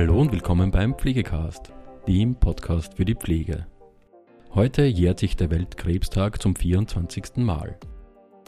Hallo 0.00 0.20
und 0.20 0.30
willkommen 0.30 0.70
beim 0.70 0.94
Pflegecast, 0.94 1.72
dem 2.06 2.36
Podcast 2.36 2.94
für 2.94 3.04
die 3.04 3.16
Pflege. 3.16 3.66
Heute 4.54 4.84
jährt 4.84 5.18
sich 5.18 5.34
der 5.34 5.50
Weltkrebstag 5.50 6.40
zum 6.40 6.54
24. 6.54 7.38
Mal. 7.38 7.76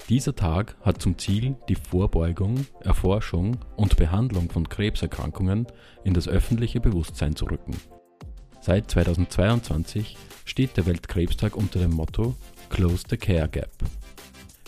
Dieser 0.08 0.36
Tag 0.36 0.76
hat 0.82 1.02
zum 1.02 1.18
Ziel, 1.18 1.56
die 1.68 1.74
Vorbeugung, 1.74 2.68
Erforschung 2.84 3.56
und 3.74 3.96
Behandlung 3.96 4.48
von 4.48 4.68
Krebserkrankungen 4.68 5.67
in 6.04 6.14
das 6.14 6.28
öffentliche 6.28 6.78
Bewusstsein 6.78 7.35
zu 7.35 7.46
rücken. 7.46 7.74
Seit 8.60 8.88
2022 8.88 10.17
steht 10.44 10.76
der 10.76 10.87
Weltkrebstag 10.87 11.56
unter 11.56 11.80
dem 11.80 11.90
Motto 11.90 12.37
Close 12.69 13.03
the 13.10 13.17
Care 13.17 13.48
Gap. 13.48 13.72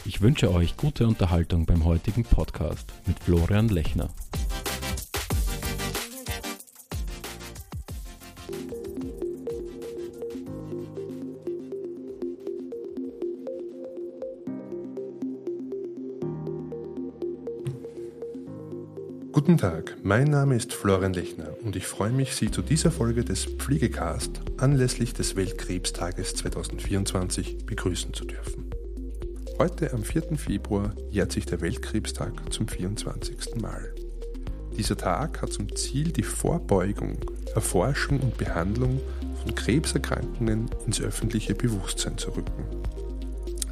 Ich 0.05 0.21
wünsche 0.21 0.53
euch 0.53 0.77
gute 0.77 1.07
Unterhaltung 1.07 1.64
beim 1.64 1.85
heutigen 1.85 2.25
Podcast 2.25 2.93
mit 3.07 3.21
Florian 3.21 3.69
Lechner. 3.69 4.09
Guten 19.45 19.59
Tag, 19.59 19.96
mein 20.05 20.29
Name 20.31 20.55
ist 20.55 20.73
Florian 20.73 21.14
Lechner 21.14 21.49
und 21.64 21.75
ich 21.75 21.89
freue 21.89 22.13
mich, 22.13 22.37
Sie 22.37 22.53
zu 22.53 22.63
dieser 22.63 22.93
Folge 22.93 23.25
des 23.25 23.45
Pflegecast 23.46 24.41
anlässlich 24.59 25.14
des 25.14 25.35
Weltkrebstages 25.35 26.37
2024 26.37 27.67
begrüßen 27.67 28.14
zu 28.14 28.25
dürfen. 28.25 28.71
Heute 29.59 29.93
am 29.95 30.05
4. 30.05 30.36
Februar 30.36 30.95
jährt 31.11 31.33
sich 31.33 31.45
der 31.45 31.61
Weltkrebstag 31.61 32.53
zum 32.53 32.69
24. 32.69 33.56
Mal. 33.61 33.92
Dieser 34.78 34.97
Tag 34.97 35.42
hat 35.42 35.53
zum 35.53 35.75
Ziel, 35.75 36.12
die 36.12 36.22
Vorbeugung, 36.22 37.19
Erforschung 37.53 38.20
und 38.20 38.38
Behandlung 38.38 39.00
von 39.42 39.56
Krebserkrankungen 39.56 40.70
ins 40.86 41.00
öffentliche 41.00 41.56
Bewusstsein 41.56 42.16
zu 42.16 42.31
rücken. 42.31 42.64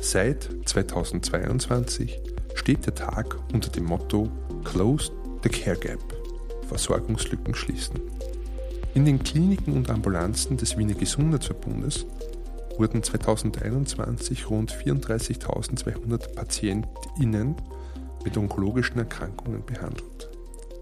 Seit 0.01 0.51
2022 0.65 2.19
steht 2.57 2.87
der 2.87 2.97
Tag 2.97 3.37
unter 3.53 3.71
dem 3.71 3.85
Motto 3.85 4.29
Closed 4.65 5.13
The 5.43 5.49
Care 5.49 5.77
Gap, 5.77 6.01
Versorgungslücken 6.69 7.55
schließen. 7.55 7.99
In 8.93 9.07
den 9.07 9.23
Kliniken 9.23 9.73
und 9.75 9.89
Ambulanzen 9.89 10.59
des 10.59 10.77
Wiener 10.77 10.95
Gesundheitsverbundes 10.95 12.05
wurden 12.77 13.03
2021 13.03 14.51
rund 14.51 14.73
34.200 14.73 16.35
PatientInnen 16.35 17.57
mit 18.25 18.37
onkologischen 18.37 18.99
Erkrankungen 18.99 19.65
behandelt. 19.65 20.31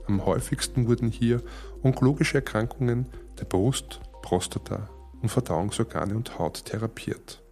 Am 0.07 0.25
häufigsten 0.25 0.89
wurden 0.89 1.11
hier 1.11 1.43
onkologische 1.83 2.39
Erkrankungen 2.39 3.07
der 3.39 3.45
Brust, 3.45 4.01
Prostata 4.23 4.89
und 5.23 5.29
Verdauungsorgane 5.29 6.17
und 6.17 6.39
Haut 6.39 6.65
therapiert. 6.65 7.43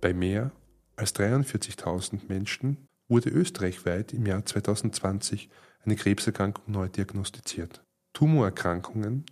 Bei 0.00 0.12
mehr 0.14 0.52
als 0.94 1.14
43.000 1.16 2.28
Menschen 2.28 2.86
wurde 3.08 3.30
österreichweit 3.30 4.12
im 4.12 4.26
Jahr 4.26 4.44
2020 4.44 5.48
eine 5.84 5.96
Krebserkrankung 5.96 6.64
neu 6.72 6.88
diagnostiziert. 6.88 7.82
Tumorerkrankungen 8.12 9.24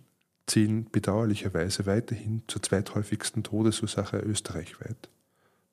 zählen 0.45 0.89
bedauerlicherweise 0.91 1.85
weiterhin 1.85 2.43
zur 2.47 2.61
zweithäufigsten 2.61 3.43
Todesursache 3.43 4.17
österreichweit, 4.17 5.09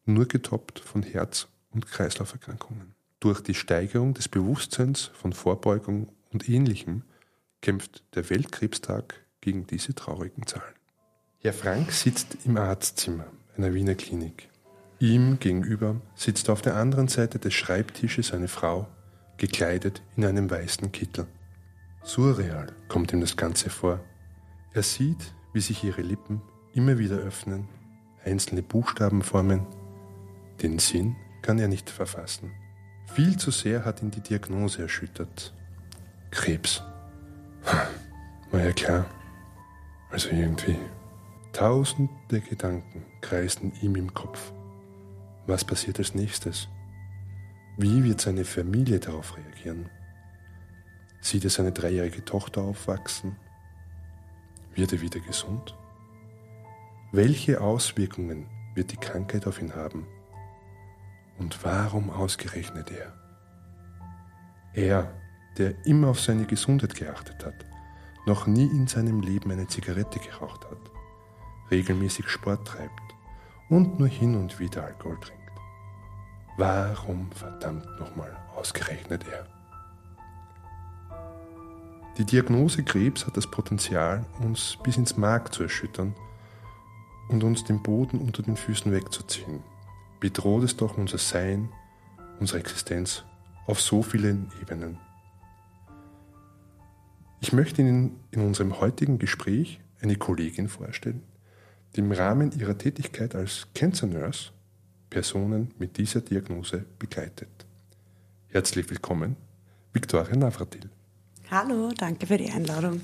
nur 0.05 0.27
getoppt 0.27 0.79
von 0.79 1.03
Herz- 1.03 1.49
und 1.71 1.87
Kreislauferkrankungen. 1.87 2.95
Durch 3.21 3.41
die 3.41 3.55
Steigerung 3.55 4.15
des 4.15 4.29
Bewusstseins 4.29 5.11
von 5.15 5.33
Vorbeugung 5.33 6.09
und 6.33 6.49
Ähnlichem 6.49 7.03
kämpft 7.61 8.05
der 8.15 8.31
Weltkrebstag 8.31 9.15
gegen 9.41 9.67
diese 9.67 9.95
traurigen 9.95 10.47
Zahlen. 10.47 10.75
Herr 11.41 11.53
Frank 11.53 11.93
sitzt 11.93 12.39
im 12.45 12.57
Arztzimmer 12.57 13.27
einer 13.57 13.75
Wiener 13.75 13.95
Klinik. 13.95 14.48
Ihm 15.00 15.38
gegenüber 15.38 16.00
sitzt 16.16 16.50
auf 16.50 16.60
der 16.60 16.75
anderen 16.75 17.06
Seite 17.06 17.38
des 17.38 17.54
Schreibtisches 17.54 18.32
eine 18.32 18.48
Frau 18.48 18.88
gekleidet 19.36 20.03
in 20.16 20.25
einem 20.25 20.50
weißen 20.50 20.91
Kittel. 20.91 21.26
Surreal 22.03 22.75
kommt 22.88 23.12
ihm 23.12 23.20
das 23.20 23.36
Ganze 23.36 23.70
vor. 23.70 24.00
Er 24.72 24.82
sieht, 24.82 25.34
wie 25.53 25.60
sich 25.60 25.84
ihre 25.84 26.03
Lippen 26.03 26.42
immer 26.75 26.98
wieder 26.98 27.16
öffnen, 27.16 27.69
einzelne 28.25 28.62
Buchstaben 28.62 29.22
formen. 29.22 29.66
Den 30.62 30.81
Sinn 30.81 31.15
kann 31.42 31.60
er 31.60 31.69
nicht 31.69 31.91
verfassen. 31.91 32.50
Viel 33.06 33.36
zu 33.36 33.53
sehr 33.53 33.84
hat 33.84 34.03
ihn 34.03 34.10
die 34.10 34.20
Diagnose 34.20 34.82
erschüttert. 34.82 35.54
Krebs. 36.32 36.82
War 38.50 38.60
ja 38.60 38.72
klar. 38.72 39.06
Also 40.10 40.30
irgendwie. 40.30 40.76
Tausende 41.53 42.41
Gedanken 42.41 43.04
kreisten 43.20 43.72
ihm 43.80 43.94
im 43.94 44.12
Kopf. 44.12 44.53
Was 45.48 45.64
passiert 45.64 45.98
als 45.98 46.14
nächstes? 46.14 46.69
Wie 47.78 48.04
wird 48.04 48.20
seine 48.20 48.44
Familie 48.44 49.00
darauf 49.00 49.34
reagieren? 49.34 49.88
Sieht 51.22 51.42
er 51.44 51.48
seine 51.48 51.72
dreijährige 51.72 52.22
Tochter 52.22 52.60
aufwachsen? 52.60 53.34
Wird 54.75 54.92
er 54.92 55.00
wieder 55.00 55.20
gesund? 55.20 55.75
Welche 57.12 57.62
Auswirkungen 57.62 58.47
wird 58.75 58.92
die 58.92 58.98
Krankheit 58.98 59.47
auf 59.47 59.62
ihn 59.62 59.75
haben? 59.75 60.06
Und 61.38 61.65
warum 61.65 62.10
ausgerechnet 62.10 62.91
er? 62.91 63.15
Er, 64.75 65.15
der 65.56 65.86
immer 65.86 66.09
auf 66.09 66.20
seine 66.20 66.44
Gesundheit 66.44 66.94
geachtet 66.94 67.47
hat, 67.47 67.65
noch 68.26 68.47
nie 68.47 68.66
in 68.66 68.86
seinem 68.86 69.22
Leben 69.22 69.50
eine 69.50 69.66
Zigarette 69.66 70.19
geraucht 70.19 70.66
hat, 70.70 70.91
regelmäßig 71.70 72.28
Sport 72.28 72.69
treibt 72.69 73.15
und 73.70 73.98
nur 73.98 74.09
hin 74.09 74.34
und 74.34 74.59
wieder 74.60 74.84
Alkohol 74.84 75.19
trinkt. 75.20 75.38
Warum 76.59 77.31
verdammt 77.31 77.87
nochmal 78.01 78.37
ausgerechnet 78.57 79.25
er? 79.31 79.47
Die 82.17 82.25
Diagnose 82.25 82.83
Krebs 82.83 83.25
hat 83.25 83.37
das 83.37 83.47
Potenzial, 83.47 84.27
uns 84.41 84.77
bis 84.83 84.97
ins 84.97 85.17
Mark 85.17 85.55
zu 85.55 85.63
erschüttern 85.63 86.17
und 87.29 87.45
uns 87.45 87.63
den 87.63 87.81
Boden 87.81 88.19
unter 88.19 88.43
den 88.43 88.57
Füßen 88.57 88.91
wegzuziehen. 88.91 89.63
Bedroht 90.19 90.65
es 90.65 90.77
doch 90.77 90.99
unser 90.99 91.19
Sein, 91.19 91.69
unsere 92.41 92.59
Existenz 92.59 93.23
auf 93.69 93.81
so 93.81 94.03
vielen 94.03 94.51
Ebenen. 94.61 94.99
Ich 97.41 97.53
möchte 97.53 97.83
Ihnen 97.83 98.19
in 98.33 98.41
unserem 98.41 98.81
heutigen 98.81 99.21
Gespräch 99.21 99.79
eine 100.01 100.17
Kollegin 100.17 100.69
vorstellen, 100.69 101.23
die 101.95 102.01
im 102.01 102.11
Rahmen 102.11 102.51
ihrer 102.51 102.77
Tätigkeit 102.77 103.37
als 103.37 103.69
Cancer 103.77 104.09
Nurse 104.09 104.51
Personen 105.11 105.73
mit 105.79 105.97
dieser 105.97 106.21
Diagnose 106.21 106.85
begleitet. 106.99 107.49
Herzlich 108.49 108.89
willkommen, 108.91 109.37
Viktoria 109.93 110.37
Navratil. 110.37 110.89
Hallo, 111.51 111.91
danke 111.97 112.27
für 112.27 112.37
die 112.37 112.51
Einladung. 112.51 113.01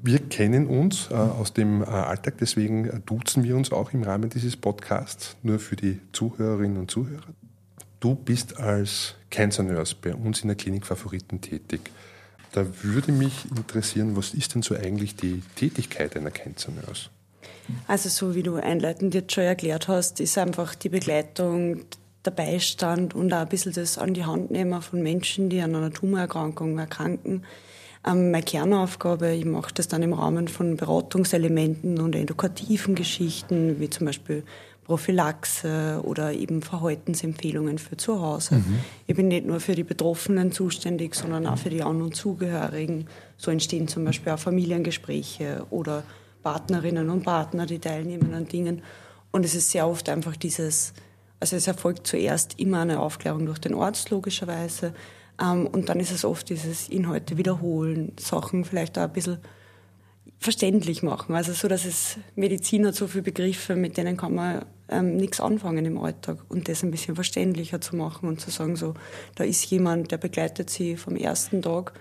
Wir 0.00 0.20
kennen 0.20 0.66
uns 0.68 1.10
äh, 1.10 1.14
aus 1.14 1.52
dem 1.52 1.82
äh, 1.82 1.86
Alltag, 1.86 2.38
deswegen 2.40 2.84
äh, 2.84 3.00
duzen 3.04 3.42
wir 3.42 3.56
uns 3.56 3.72
auch 3.72 3.92
im 3.92 4.04
Rahmen 4.04 4.30
dieses 4.30 4.56
Podcasts, 4.56 5.36
nur 5.42 5.58
für 5.58 5.74
die 5.74 6.00
Zuhörerinnen 6.12 6.76
und 6.76 6.90
Zuhörer. 6.90 7.34
Du 7.98 8.14
bist 8.14 8.58
als 8.58 9.16
Cancer 9.30 9.64
Nurse 9.64 9.96
bei 10.00 10.14
uns 10.14 10.42
in 10.42 10.48
der 10.48 10.56
Klinik 10.56 10.86
Favoriten 10.86 11.40
tätig. 11.40 11.90
Da 12.52 12.64
würde 12.82 13.10
mich 13.10 13.46
interessieren, 13.50 14.16
was 14.16 14.34
ist 14.34 14.54
denn 14.54 14.62
so 14.62 14.76
eigentlich 14.76 15.16
die 15.16 15.42
Tätigkeit 15.56 16.16
einer 16.16 16.30
Cancer 16.30 16.70
Nurse? 16.70 17.10
Also 17.86 18.08
so 18.08 18.34
wie 18.34 18.42
du 18.42 18.56
einleitend 18.56 19.14
jetzt 19.14 19.32
schon 19.32 19.44
erklärt 19.44 19.88
hast, 19.88 20.20
ist 20.20 20.38
einfach 20.38 20.74
die 20.74 20.88
Begleitung, 20.88 21.82
der 22.24 22.30
Beistand 22.30 23.14
und 23.14 23.32
auch 23.32 23.38
ein 23.38 23.48
bisschen 23.48 23.72
das 23.72 23.98
an 23.98 24.14
die 24.14 24.24
Hand 24.24 24.50
nehmen 24.50 24.82
von 24.82 25.02
Menschen, 25.02 25.48
die 25.48 25.60
an 25.60 25.74
einer 25.74 25.92
Tumorerkrankung 25.92 26.78
erkranken. 26.78 27.44
Ähm, 28.06 28.30
meine 28.30 28.44
Kernaufgabe, 28.44 29.32
ich 29.34 29.44
mache 29.44 29.72
das 29.74 29.88
dann 29.88 30.02
im 30.02 30.12
Rahmen 30.12 30.48
von 30.48 30.76
Beratungselementen 30.76 32.00
und 32.00 32.14
edukativen 32.14 32.94
Geschichten, 32.94 33.80
wie 33.80 33.90
zum 33.90 34.06
Beispiel 34.06 34.44
Prophylaxe 34.84 36.00
oder 36.02 36.32
eben 36.32 36.62
Verhaltensempfehlungen 36.62 37.78
für 37.78 37.98
zu 37.98 38.22
Hause. 38.22 38.56
Mhm. 38.56 38.78
Ich 39.06 39.14
bin 39.14 39.28
nicht 39.28 39.46
nur 39.46 39.60
für 39.60 39.74
die 39.74 39.84
Betroffenen 39.84 40.50
zuständig, 40.50 41.14
sondern 41.14 41.46
auch 41.46 41.58
für 41.58 41.68
die 41.68 41.82
An- 41.82 42.00
und 42.00 42.16
Zugehörigen. 42.16 43.06
So 43.36 43.50
entstehen 43.50 43.86
zum 43.86 44.06
Beispiel 44.06 44.32
auch 44.32 44.38
Familiengespräche 44.38 45.66
oder 45.68 46.04
Partnerinnen 46.42 47.10
und 47.10 47.24
Partner, 47.24 47.66
die 47.66 47.78
teilnehmen 47.78 48.34
an 48.34 48.46
Dingen. 48.46 48.82
Und 49.30 49.44
es 49.44 49.54
ist 49.54 49.70
sehr 49.70 49.86
oft 49.86 50.08
einfach 50.08 50.36
dieses, 50.36 50.92
also 51.40 51.56
es 51.56 51.66
erfolgt 51.66 52.06
zuerst 52.06 52.58
immer 52.58 52.80
eine 52.80 53.00
Aufklärung 53.00 53.46
durch 53.46 53.58
den 53.58 53.74
Arzt, 53.74 54.10
logischerweise. 54.10 54.94
Ähm, 55.40 55.66
und 55.66 55.88
dann 55.88 56.00
ist 56.00 56.12
es 56.12 56.24
oft 56.24 56.48
dieses 56.48 56.88
Inhalte 56.88 57.36
wiederholen, 57.36 58.12
Sachen 58.18 58.64
vielleicht 58.64 58.98
auch 58.98 59.02
ein 59.02 59.12
bisschen 59.12 59.38
verständlich 60.38 61.02
machen. 61.02 61.34
Also 61.34 61.52
so, 61.52 61.68
dass 61.68 61.84
es 61.84 62.16
Medizin 62.36 62.86
hat 62.86 62.94
so 62.94 63.06
viele 63.06 63.22
Begriffe, 63.22 63.76
mit 63.76 63.96
denen 63.96 64.16
kann 64.16 64.34
man 64.34 64.64
ähm, 64.88 65.16
nichts 65.16 65.40
anfangen 65.40 65.84
im 65.84 65.98
Alltag. 65.98 66.38
Und 66.48 66.68
das 66.68 66.82
ein 66.82 66.90
bisschen 66.90 67.14
verständlicher 67.14 67.80
zu 67.80 67.96
machen 67.96 68.28
und 68.28 68.40
zu 68.40 68.50
sagen, 68.50 68.76
so, 68.76 68.94
da 69.34 69.44
ist 69.44 69.64
jemand, 69.66 70.12
der 70.12 70.18
begleitet 70.18 70.70
sie 70.70 70.96
vom 70.96 71.16
ersten 71.16 71.62
Tag 71.62 71.92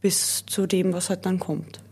bis 0.00 0.44
zu 0.46 0.66
dem, 0.66 0.92
was 0.92 1.08
halt 1.08 1.24
dann 1.24 1.38
kommt. 1.38 1.83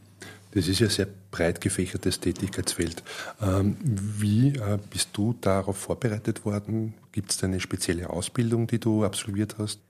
Das 0.55 0.69
ist 0.69 0.81
ja 0.81 0.89
sehr 0.89 1.09
breit 1.31 1.61
gefächertes 1.61 2.21
Tätigkeitsfeld. 2.21 3.03
Ähm, 3.41 3.77
wie 3.83 4.49
äh, 4.49 4.79
bist 4.91 5.11
du 5.15 5.35
darauf 5.41 5.77
vorbereitet 5.77 6.45
worden? 6.45 6.95
Gibt 7.11 7.33
es 7.33 7.43
eine 7.43 7.61
spezielle 7.61 8.11
Ausbildung, 8.11 8.67
die 8.67 8.79
du 8.79 9.05
absolviert 9.05 9.57
hast? 9.59 9.81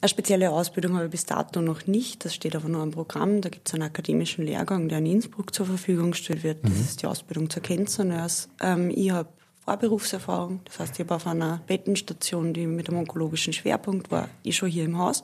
Eine 0.00 0.08
spezielle 0.08 0.50
Ausbildung 0.50 0.94
habe 0.94 1.06
ich 1.06 1.10
bis 1.10 1.26
dato 1.26 1.60
noch 1.60 1.86
nicht. 1.86 2.24
Das 2.24 2.34
steht 2.34 2.56
aber 2.56 2.68
nur 2.68 2.82
im 2.82 2.92
Programm. 2.92 3.42
Da 3.42 3.50
gibt 3.50 3.68
es 3.68 3.74
einen 3.74 3.82
akademischen 3.82 4.46
Lehrgang, 4.46 4.88
der 4.88 4.98
in 4.98 5.06
Innsbruck 5.06 5.54
zur 5.54 5.66
Verfügung 5.66 6.12
gestellt 6.12 6.42
wird. 6.42 6.64
Das 6.64 6.72
mhm. 6.72 6.80
ist 6.80 7.02
die 7.02 7.06
Ausbildung 7.06 7.50
zur 7.50 7.62
Kennzernurse. 7.62 8.48
Ähm, 8.62 8.90
ich 8.90 9.10
habe 9.10 9.28
Vorberufserfahrung. 9.64 10.60
Das 10.64 10.78
heißt, 10.78 10.94
ich 10.94 11.00
habe 11.00 11.16
auf 11.16 11.26
einer 11.26 11.60
Bettenstation, 11.66 12.54
die 12.54 12.66
mit 12.66 12.88
einem 12.88 12.98
onkologischen 12.98 13.52
Schwerpunkt 13.52 14.10
war, 14.10 14.28
ich 14.42 14.56
schon 14.56 14.70
hier 14.70 14.84
im 14.84 14.96
Haus, 14.96 15.22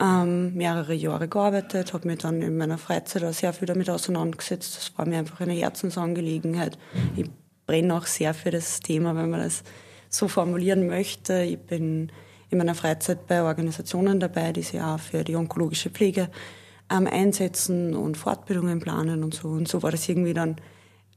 ähm, 0.00 0.54
mehrere 0.54 0.94
Jahre 0.94 1.28
gearbeitet, 1.28 1.92
habe 1.92 2.08
mich 2.08 2.18
dann 2.18 2.42
in 2.42 2.56
meiner 2.56 2.78
Freizeit 2.78 3.24
auch 3.24 3.32
sehr 3.32 3.52
viel 3.52 3.66
damit 3.66 3.88
auseinandergesetzt. 3.88 4.76
Das 4.76 4.98
war 4.98 5.06
mir 5.06 5.18
einfach 5.18 5.40
eine 5.40 5.52
Herzensangelegenheit. 5.52 6.78
Ich 7.16 7.30
brenne 7.66 7.94
auch 7.94 8.06
sehr 8.06 8.34
für 8.34 8.50
das 8.50 8.80
Thema, 8.80 9.14
wenn 9.14 9.30
man 9.30 9.40
das 9.40 9.62
so 10.08 10.28
formulieren 10.28 10.86
möchte. 10.86 11.42
Ich 11.42 11.58
bin 11.58 12.10
in 12.50 12.58
meiner 12.58 12.74
Freizeit 12.74 13.26
bei 13.26 13.42
Organisationen 13.42 14.20
dabei, 14.20 14.52
die 14.52 14.62
sich 14.62 14.80
auch 14.80 14.98
für 14.98 15.24
die 15.24 15.36
onkologische 15.36 15.90
Pflege 15.90 16.28
ähm, 16.90 17.06
einsetzen 17.06 17.94
und 17.94 18.16
Fortbildungen 18.16 18.80
planen 18.80 19.24
und 19.24 19.34
so. 19.34 19.48
Und 19.48 19.68
so 19.68 19.82
war 19.82 19.90
das 19.90 20.08
irgendwie 20.08 20.34
dann 20.34 20.56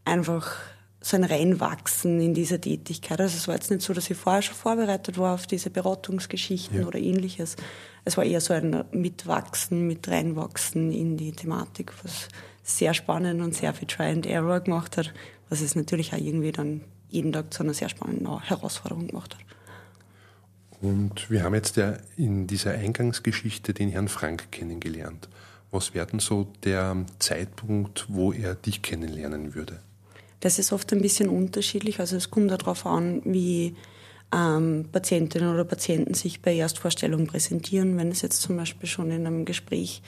einfach 0.06 0.56
so 1.00 1.16
ein 1.16 1.24
Reinwachsen 1.24 2.20
in 2.20 2.34
diese 2.34 2.60
Tätigkeit. 2.60 3.22
Also 3.22 3.38
es 3.38 3.48
war 3.48 3.56
jetzt 3.56 3.70
nicht 3.70 3.84
so, 3.84 3.94
dass 3.94 4.10
ich 4.10 4.18
vorher 4.18 4.42
schon 4.42 4.56
vorbereitet 4.56 5.18
war 5.18 5.34
auf 5.34 5.48
diese 5.48 5.70
Beratungsgeschichten 5.70 6.82
ja. 6.82 6.88
oder 6.88 7.00
ähnliches. 7.00 7.56
Es 8.08 8.16
war 8.16 8.24
eher 8.24 8.40
so 8.40 8.54
ein 8.54 8.86
Mitwachsen, 8.92 9.86
mit 9.86 10.08
reinwachsen 10.08 10.94
in 10.94 11.18
die 11.18 11.34
Thematik, 11.34 11.92
was 12.04 12.30
sehr 12.64 12.94
spannend 12.94 13.42
und 13.42 13.54
sehr 13.54 13.74
viel 13.74 13.86
Try 13.86 14.06
and 14.06 14.26
Error 14.26 14.62
gemacht 14.62 14.96
hat, 14.96 15.14
was 15.50 15.60
es 15.60 15.76
natürlich 15.76 16.14
auch 16.14 16.18
irgendwie 16.18 16.54
dann 16.54 16.80
jeden 17.10 17.34
Tag 17.34 17.54
zu 17.54 17.64
einer 17.64 17.74
sehr 17.74 17.90
spannenden 17.90 18.42
Herausforderung 18.42 19.08
gemacht 19.08 19.36
hat. 19.36 19.42
Und 20.80 21.30
wir 21.30 21.44
haben 21.44 21.54
jetzt 21.54 21.76
ja 21.76 21.98
in 22.16 22.48
dieser 22.48 22.72
Eingangsgeschichte 22.72 23.74
den 23.74 23.90
Herrn 23.90 24.08
Frank 24.08 24.54
kennengelernt. 24.54 25.28
Was 25.72 25.94
wäre 25.94 26.08
denn 26.08 26.20
so 26.20 26.48
der 26.64 26.96
Zeitpunkt, 27.20 28.06
wo 28.08 28.32
er 28.32 28.56
dich 28.56 28.84
kennenlernen 28.84 29.54
würde? 29.54 29.82
Das 30.40 30.60
ist 30.60 30.72
oft 30.72 30.94
ein 30.94 31.02
bisschen 31.02 31.28
unterschiedlich. 31.28 32.00
Also 32.00 32.16
es 32.16 32.32
kommt 32.32 32.52
darauf 32.52 32.86
an, 32.86 33.22
wie 33.26 33.76
ähm, 34.34 34.86
Patientinnen 34.92 35.54
oder 35.54 35.64
Patienten 35.64 36.14
sich 36.14 36.42
bei 36.42 36.54
Erstvorstellungen 36.54 37.28
präsentieren. 37.28 37.98
Wenn 37.98 38.12
es 38.12 38.22
jetzt 38.22 38.42
zum 38.42 38.58
Beispiel 38.58 38.90
schon 38.90 39.12
in 39.12 39.26
einem 39.26 39.46
Gespräch 39.46 40.02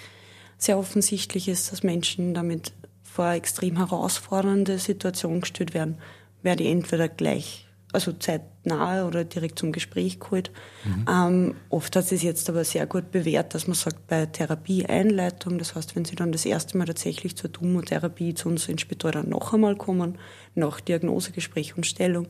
sehr 0.58 0.78
offensichtlich 0.78 1.48
ist, 1.48 1.72
dass 1.72 1.84
Menschen 1.84 2.34
damit 2.34 2.74
vor 3.04 3.32
extrem 3.32 3.78
herausfordernde 3.78 4.78
Situationen 4.78 5.42
gestellt 5.42 5.74
werden, 5.74 5.98
werde 6.44 6.64
ich 6.64 6.70
entweder 6.70 7.08
gleich 7.08 7.66
also 7.92 8.12
zeitnahe 8.12 9.06
oder 9.06 9.24
direkt 9.24 9.58
zum 9.58 9.72
Gespräch 9.72 10.20
geholt. 10.20 10.52
Mhm. 10.86 11.06
Ähm, 11.10 11.56
oft 11.70 11.96
hat 11.96 12.12
es 12.12 12.22
jetzt 12.22 12.50
aber 12.50 12.64
sehr 12.64 12.86
gut 12.86 13.12
bewährt, 13.12 13.56
dass 13.56 13.66
man 13.66 13.74
sagt, 13.74 14.06
bei 14.08 14.28
Therapieeinleitung, 14.28 15.58
das 15.58 15.76
heißt, 15.76 15.96
wenn 15.96 16.06
Sie 16.06 16.16
dann 16.16 16.32
das 16.32 16.46
erste 16.46 16.78
Mal 16.78 16.86
tatsächlich 16.86 17.36
zur 17.36 17.52
Tumortherapie 17.52 18.36
zu 18.36 18.50
uns 18.50 18.70
ins 18.70 18.82
Spital 18.82 19.14
dann 19.14 19.30
noch 19.30 19.54
einmal 19.54 19.76
kommen, 19.76 20.20
nach 20.54 20.80
Diagnosegespräch 20.82 21.78
und 21.78 21.86
Stellung, 21.86 22.28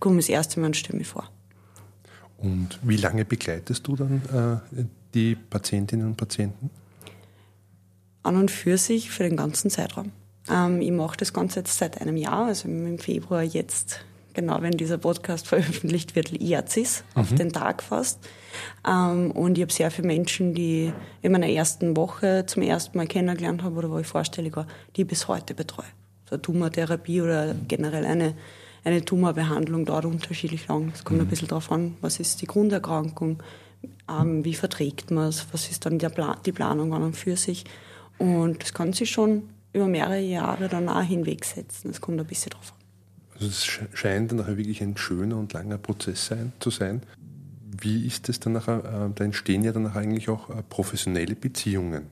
komme 0.00 0.16
das 0.16 0.28
erste 0.28 0.60
Mal 0.60 0.66
und 0.66 0.76
stelle 0.76 0.98
mich 0.98 1.08
vor. 1.08 1.30
Und 2.38 2.78
wie 2.82 2.96
lange 2.96 3.24
begleitest 3.24 3.86
du 3.86 3.96
dann 3.96 4.62
äh, 4.76 4.84
die 5.14 5.34
Patientinnen 5.34 6.06
und 6.06 6.16
Patienten? 6.16 6.70
An 8.22 8.36
und 8.36 8.50
für 8.50 8.78
sich 8.78 9.10
für 9.10 9.24
den 9.24 9.36
ganzen 9.36 9.70
Zeitraum. 9.70 10.12
Ähm, 10.50 10.80
ich 10.80 10.92
mache 10.92 11.16
das 11.16 11.32
Ganze 11.32 11.60
jetzt 11.60 11.78
seit 11.78 12.00
einem 12.00 12.16
Jahr, 12.16 12.46
also 12.46 12.68
im 12.68 12.98
Februar 12.98 13.42
jetzt 13.42 14.04
genau 14.38 14.62
wenn 14.62 14.72
dieser 14.72 14.98
Podcast 14.98 15.48
veröffentlicht 15.48 16.14
wird, 16.14 16.30
es 16.32 17.04
mhm. 17.16 17.20
auf 17.20 17.34
den 17.34 17.52
Tag 17.52 17.82
fast. 17.82 18.20
Ähm, 18.86 19.32
und 19.32 19.58
ich 19.58 19.62
habe 19.62 19.72
sehr 19.72 19.90
viele 19.90 20.06
Menschen, 20.06 20.54
die 20.54 20.92
in 21.22 21.32
meiner 21.32 21.48
ersten 21.48 21.96
Woche 21.96 22.44
zum 22.46 22.62
ersten 22.62 22.96
Mal 22.96 23.08
kennengelernt 23.08 23.64
habe 23.64 23.76
oder 23.76 23.90
wo 23.90 23.98
ich 23.98 24.06
vorstellig 24.06 24.54
war, 24.54 24.68
die 24.94 25.02
ich 25.02 25.08
bis 25.08 25.26
heute 25.26 25.54
betreue. 25.54 25.86
So 26.26 26.36
eine 26.36 26.42
Tumortherapie 26.42 27.20
oder 27.20 27.54
generell 27.66 28.04
eine, 28.04 28.34
eine 28.88 29.04
Tumorbehandlung 29.04 29.84
dauert 29.84 30.04
unterschiedlich 30.04 30.66
lang. 30.68 30.92
Es 30.94 31.04
kommt 31.04 31.20
mhm. 31.20 31.26
ein 31.26 31.28
bisschen 31.28 31.48
darauf 31.48 31.70
an, 31.70 31.96
was 32.00 32.20
ist 32.20 32.42
die 32.42 32.46
Grunderkrankung, 32.46 33.42
ähm, 34.10 34.44
wie 34.44 34.54
verträgt 34.54 35.10
man 35.10 35.28
es, 35.28 35.46
was 35.52 35.70
ist 35.70 35.86
dann 35.86 35.98
Pla 35.98 36.36
die 36.44 36.52
Planung 36.52 36.92
an 36.94 37.02
und 37.02 37.16
für 37.16 37.36
sich. 37.36 37.64
Und 38.18 38.62
das 38.62 38.74
kann 38.74 38.92
sich 38.92 39.10
schon 39.10 39.44
über 39.72 39.86
mehrere 39.86 40.20
Jahre 40.20 40.68
danach 40.68 41.04
hinwegsetzen. 41.04 41.90
Es 41.90 42.00
kommt 42.00 42.18
ein 42.18 42.26
bisschen 42.26 42.50
drauf 42.50 42.72
an. 42.72 42.78
Also 43.34 43.46
es 43.46 43.64
scheint 43.96 44.30
dann 44.30 44.38
nachher 44.38 44.56
wirklich 44.56 44.82
ein 44.82 44.96
schöner 44.96 45.36
und 45.36 45.52
langer 45.52 45.78
Prozess 45.78 46.26
sein, 46.26 46.52
zu 46.58 46.70
sein. 46.70 47.02
Wie 47.80 48.06
ist 48.06 48.28
es 48.28 48.40
dann 48.40 48.54
nachher, 48.54 48.78
äh, 48.78 49.14
da 49.14 49.24
entstehen 49.24 49.62
ja 49.62 49.70
dann 49.70 49.86
eigentlich 49.86 50.28
auch 50.28 50.50
äh, 50.50 50.62
professionelle 50.68 51.36
Beziehungen. 51.36 52.06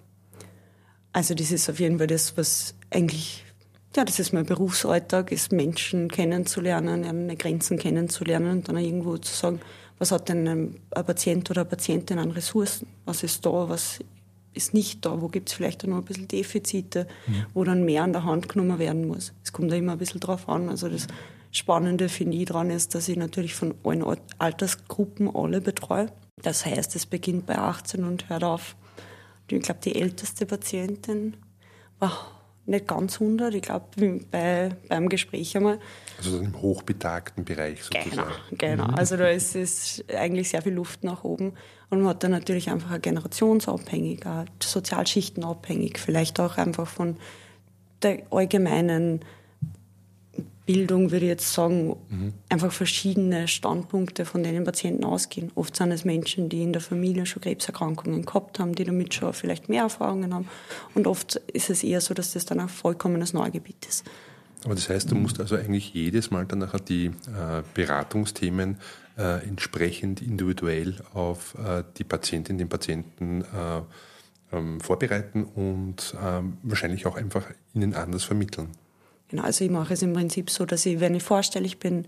Also 1.13 1.35
das 1.35 1.51
ist 1.51 1.69
auf 1.71 1.81
jeden 1.81 1.99
Fall 1.99 2.07
das, 2.07 2.37
was 2.37 2.75
eigentlich, 2.91 3.46
ja, 3.97 4.05
das 4.05 4.19
ist 4.19 4.33
mein 4.33 4.47
Berufsalltag, 4.47 5.33
ist 5.33 5.53
Menschen 5.53 6.09
kennenzulernen, 6.09 7.05
eine 7.05 7.37
Grenzen 7.37 7.79
kennenzulernen 7.79 8.59
und 8.59 8.69
dann 8.69 8.77
irgendwo 8.77 9.17
zu 9.19 9.35
sagen, 9.35 9.61
was 9.99 10.13
hat 10.13 10.29
denn 10.29 10.47
ein, 10.47 10.81
Patient 10.91 11.51
oder 11.51 11.63
eine 11.63 11.71
Patientin 11.71 12.19
an 12.19 12.31
Ressourcen? 12.31 12.87
Was 13.07 13.23
ist 13.23 13.45
da, 13.47 13.69
was 13.69 14.01
ist 14.53 14.75
nicht 14.75 15.05
da, 15.05 15.21
wo 15.21 15.29
gibt 15.29 15.49
es 15.49 15.55
vielleicht 15.55 15.87
noch 15.87 15.99
ein 15.99 16.05
bisschen 16.05 16.29
Defizite, 16.29 17.07
mhm. 17.27 17.47
wo 17.55 17.65
dann 17.65 17.85
mehr 17.85 18.03
an 18.03 18.13
der 18.13 18.25
Hand 18.25 18.49
genommen 18.49 18.79
werden 18.79 19.07
muss. 19.07 19.33
Es 19.45 19.53
kommt 19.53 19.71
da 19.71 19.77
immer 19.77 19.93
ein 19.93 19.99
bisschen 19.99 20.21
drauf 20.21 20.49
an. 20.49 20.69
Also 20.69 20.89
das 20.89 21.07
Spannende 21.53 22.09
finde 22.09 22.37
ich 22.37 22.47
daran 22.47 22.71
ist, 22.71 22.95
dass 22.95 23.09
ich 23.09 23.17
natürlich 23.17 23.55
von 23.55 23.75
allen 23.85 24.05
Altersgruppen 24.39 25.35
alle 25.35 25.61
betreue. 25.61 26.11
Das 26.43 26.67
heißt, 26.67 26.97
es 26.97 27.07
beginnt 27.07 27.47
bei 27.47 27.57
18 27.57 28.05
und 28.05 28.29
hört 28.29 28.45
auf. 28.45 28.77
Ich 29.49 29.63
glaube, 29.63 29.81
die 29.83 29.95
älteste 29.95 30.45
Patientin 30.45 31.37
war 31.99 32.36
nicht 32.67 32.89
ganz 32.89 33.21
100, 33.21 33.55
ich 33.55 33.63
glaube 33.63 33.87
bei, 34.31 34.71
beim 34.89 35.09
Gespräch 35.09 35.57
einmal. 35.57 35.79
Also 36.19 36.39
im 36.39 36.61
hochbetagten 36.61 37.45
Bereich 37.45 37.85
sozusagen. 37.85 38.11
Genau, 38.11 38.85
genau. 38.85 38.97
Also 38.97 39.17
da 39.17 39.29
ist 39.29 39.55
es 39.55 40.05
eigentlich 40.15 40.51
sehr 40.51 40.63
viel 40.63 40.75
Luft 40.75 41.05
nach 41.05 41.25
oben. 41.25 41.53
Und 41.91 42.01
man 42.01 42.09
hat 42.11 42.25
dann 42.25 42.33
natürlich 42.33 42.71
einfach 42.71 42.91
eine 42.91 43.01
generationsabhängig, 43.01 44.21
sozialschichtenabhängig, 44.61 45.99
vielleicht 45.99 46.41
auch 46.41 46.57
einfach 46.57 46.89
von 46.89 47.17
der 48.03 48.23
allgemeinen 48.31 49.21
Bildung, 50.67 51.13
würde 51.13 51.25
ich 51.25 51.31
jetzt 51.31 51.53
sagen, 51.53 51.97
mhm. 52.11 52.35
einfach 52.49 52.73
verschiedene 52.73 53.47
Standpunkte, 53.47 54.25
von 54.25 54.43
denen 54.43 54.65
Patienten 54.65 55.05
ausgehen. 55.05 55.53
Oft 55.55 55.77
sind 55.77 55.93
es 55.93 56.05
Menschen, 56.05 56.49
die 56.49 56.63
in 56.63 56.73
der 56.73 56.83
Familie 56.83 57.25
schon 57.25 57.43
Krebserkrankungen 57.43 58.25
gehabt 58.25 58.59
haben, 58.59 58.75
die 58.75 58.85
damit 58.85 59.15
schon 59.15 59.33
vielleicht 59.33 59.69
mehr 59.69 59.85
Erfahrungen 59.85 60.35
haben. 60.35 60.49
Und 60.95 61.07
oft 61.07 61.37
ist 61.53 61.71
es 61.71 61.85
eher 61.85 62.01
so, 62.01 62.15
dass 62.15 62.33
das 62.33 62.45
dann 62.45 62.59
ein 62.59 62.69
vollkommenes 62.69 63.33
Neugebiet 63.33 63.87
ist. 63.87 64.05
Aber 64.65 64.75
das 64.75 64.89
heißt, 64.89 65.11
du 65.11 65.15
musst 65.15 65.39
also 65.39 65.55
eigentlich 65.55 65.95
jedes 65.95 66.33
Mal 66.33 66.45
dann 66.45 66.59
nachher 66.59 66.81
die 66.81 67.07
äh, 67.07 67.63
Beratungsthemen 67.75 68.79
äh, 69.17 69.47
entsprechend 69.47 70.21
individuell 70.21 70.97
auf 71.15 71.55
äh, 71.55 71.85
die 71.97 72.05
Patientin, 72.05 72.59
den 72.59 72.69
Patienten 72.69 73.43
äh, 73.43 73.83
ähm, 74.53 74.81
vorbereiten 74.81 75.45
und 75.45 76.17
ähm, 76.21 76.59
wahrscheinlich 76.63 77.07
auch 77.07 77.17
einfach 77.17 77.45
ihnen 77.75 77.95
anders 77.95 78.25
vermitteln. 78.25 78.69
Genau, 79.29 79.43
also 79.43 79.65
ich 79.65 79.71
mache 79.71 79.95
es 79.95 80.03
im 80.03 80.13
Prinzip 80.13 80.51
so, 80.51 80.65
dass 80.67 80.87
ich, 80.87 81.01
wenn 81.01 81.15
ich 81.15 81.23
vorstellig 81.23 81.79
bin, 81.79 82.07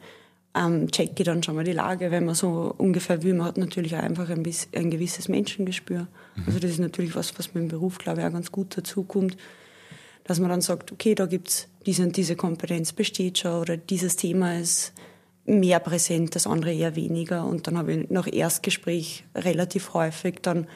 ähm, 0.54 0.90
checke 0.90 1.14
ich 1.18 1.24
dann 1.24 1.42
schon 1.42 1.54
mal 1.56 1.64
die 1.64 1.72
Lage, 1.72 2.10
wenn 2.10 2.24
man 2.24 2.34
so 2.34 2.74
ungefähr 2.78 3.22
will. 3.22 3.34
Man 3.34 3.46
hat 3.46 3.58
natürlich 3.58 3.94
auch 3.96 4.02
einfach 4.02 4.28
ein, 4.30 4.42
bisschen, 4.42 4.74
ein 4.74 4.90
gewisses 4.90 5.28
Menschengespür. 5.28 6.06
Mhm. 6.36 6.42
Also 6.46 6.58
das 6.58 6.70
ist 6.72 6.80
natürlich 6.80 7.14
was, 7.14 7.38
was 7.38 7.54
mir 7.54 7.60
im 7.60 7.68
Beruf, 7.68 7.98
glaube 7.98 8.20
ich, 8.20 8.26
auch 8.26 8.32
ganz 8.32 8.50
gut 8.52 8.76
dazukommt, 8.76 9.36
dass 10.24 10.40
man 10.40 10.50
dann 10.50 10.60
sagt, 10.60 10.92
okay, 10.92 11.14
da 11.14 11.26
gibt's 11.26 11.68
diese 11.86 12.02
und 12.02 12.16
diese 12.16 12.36
Kompetenz 12.36 12.92
besteht 12.92 13.38
schon 13.38 13.60
oder 13.60 13.76
dieses 13.76 14.16
Thema 14.16 14.58
ist 14.58 14.92
mehr 15.44 15.80
präsent, 15.80 16.34
das 16.34 16.46
andere 16.46 16.72
eher 16.72 16.94
weniger. 16.96 17.44
Und 17.44 17.66
dann 17.66 17.78
habe 17.78 17.94
ich 17.94 18.10
nach 18.10 18.30
Erstgespräch 18.30 19.24
relativ 19.34 19.94
häufig 19.94 20.40
dann 20.42 20.66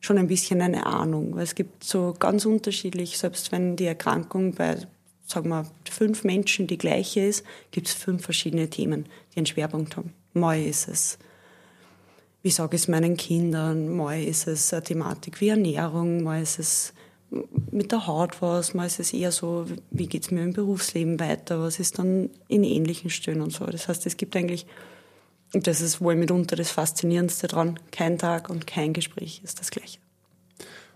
schon 0.00 0.18
ein 0.18 0.26
bisschen 0.26 0.60
eine 0.62 0.86
Ahnung. 0.86 1.36
Weil 1.36 1.44
es 1.44 1.54
gibt 1.54 1.84
so 1.84 2.14
ganz 2.18 2.46
unterschiedlich, 2.46 3.18
selbst 3.18 3.52
wenn 3.52 3.76
die 3.76 3.84
Erkrankung 3.84 4.54
bei 4.54 4.76
sagen 5.32 5.48
wir, 5.48 5.66
fünf 5.90 6.24
Menschen 6.24 6.66
die 6.66 6.78
gleiche 6.78 7.20
ist, 7.20 7.44
gibt 7.70 7.88
es 7.88 7.94
fünf 7.94 8.24
verschiedene 8.24 8.68
Themen, 8.70 9.06
die 9.32 9.38
einen 9.38 9.46
Schwerpunkt 9.46 9.96
haben. 9.96 10.12
Mal 10.32 10.62
ist 10.62 10.88
es, 10.88 11.18
wie 12.42 12.50
sage 12.50 12.76
ich 12.76 12.82
es 12.82 12.88
meinen 12.88 13.16
Kindern, 13.16 13.88
mal 13.88 14.22
ist 14.22 14.46
es 14.46 14.72
eine 14.72 14.82
Thematik 14.82 15.40
wie 15.40 15.48
Ernährung, 15.48 16.22
mal 16.22 16.42
ist 16.42 16.58
es 16.58 16.92
mit 17.70 17.92
der 17.92 18.06
Haut 18.06 18.42
was, 18.42 18.74
mal 18.74 18.86
ist 18.86 19.00
es 19.00 19.12
eher 19.12 19.32
so, 19.32 19.66
wie 19.90 20.06
geht 20.06 20.24
es 20.24 20.30
mir 20.30 20.42
im 20.42 20.52
Berufsleben 20.52 21.18
weiter, 21.18 21.60
was 21.60 21.78
ist 21.78 21.98
dann 21.98 22.30
in 22.48 22.62
ähnlichen 22.62 23.10
Stellen 23.10 23.40
und 23.40 23.52
so. 23.52 23.64
Das 23.64 23.88
heißt, 23.88 24.04
es 24.06 24.16
gibt 24.16 24.36
eigentlich, 24.36 24.66
und 25.54 25.66
das 25.66 25.80
ist 25.80 26.00
wohl 26.00 26.14
mitunter 26.14 26.56
das 26.56 26.70
Faszinierendste 26.70 27.48
dran, 27.48 27.78
kein 27.90 28.18
Tag 28.18 28.50
und 28.50 28.66
kein 28.66 28.92
Gespräch 28.92 29.40
ist 29.44 29.60
das 29.60 29.70
gleiche. 29.70 29.98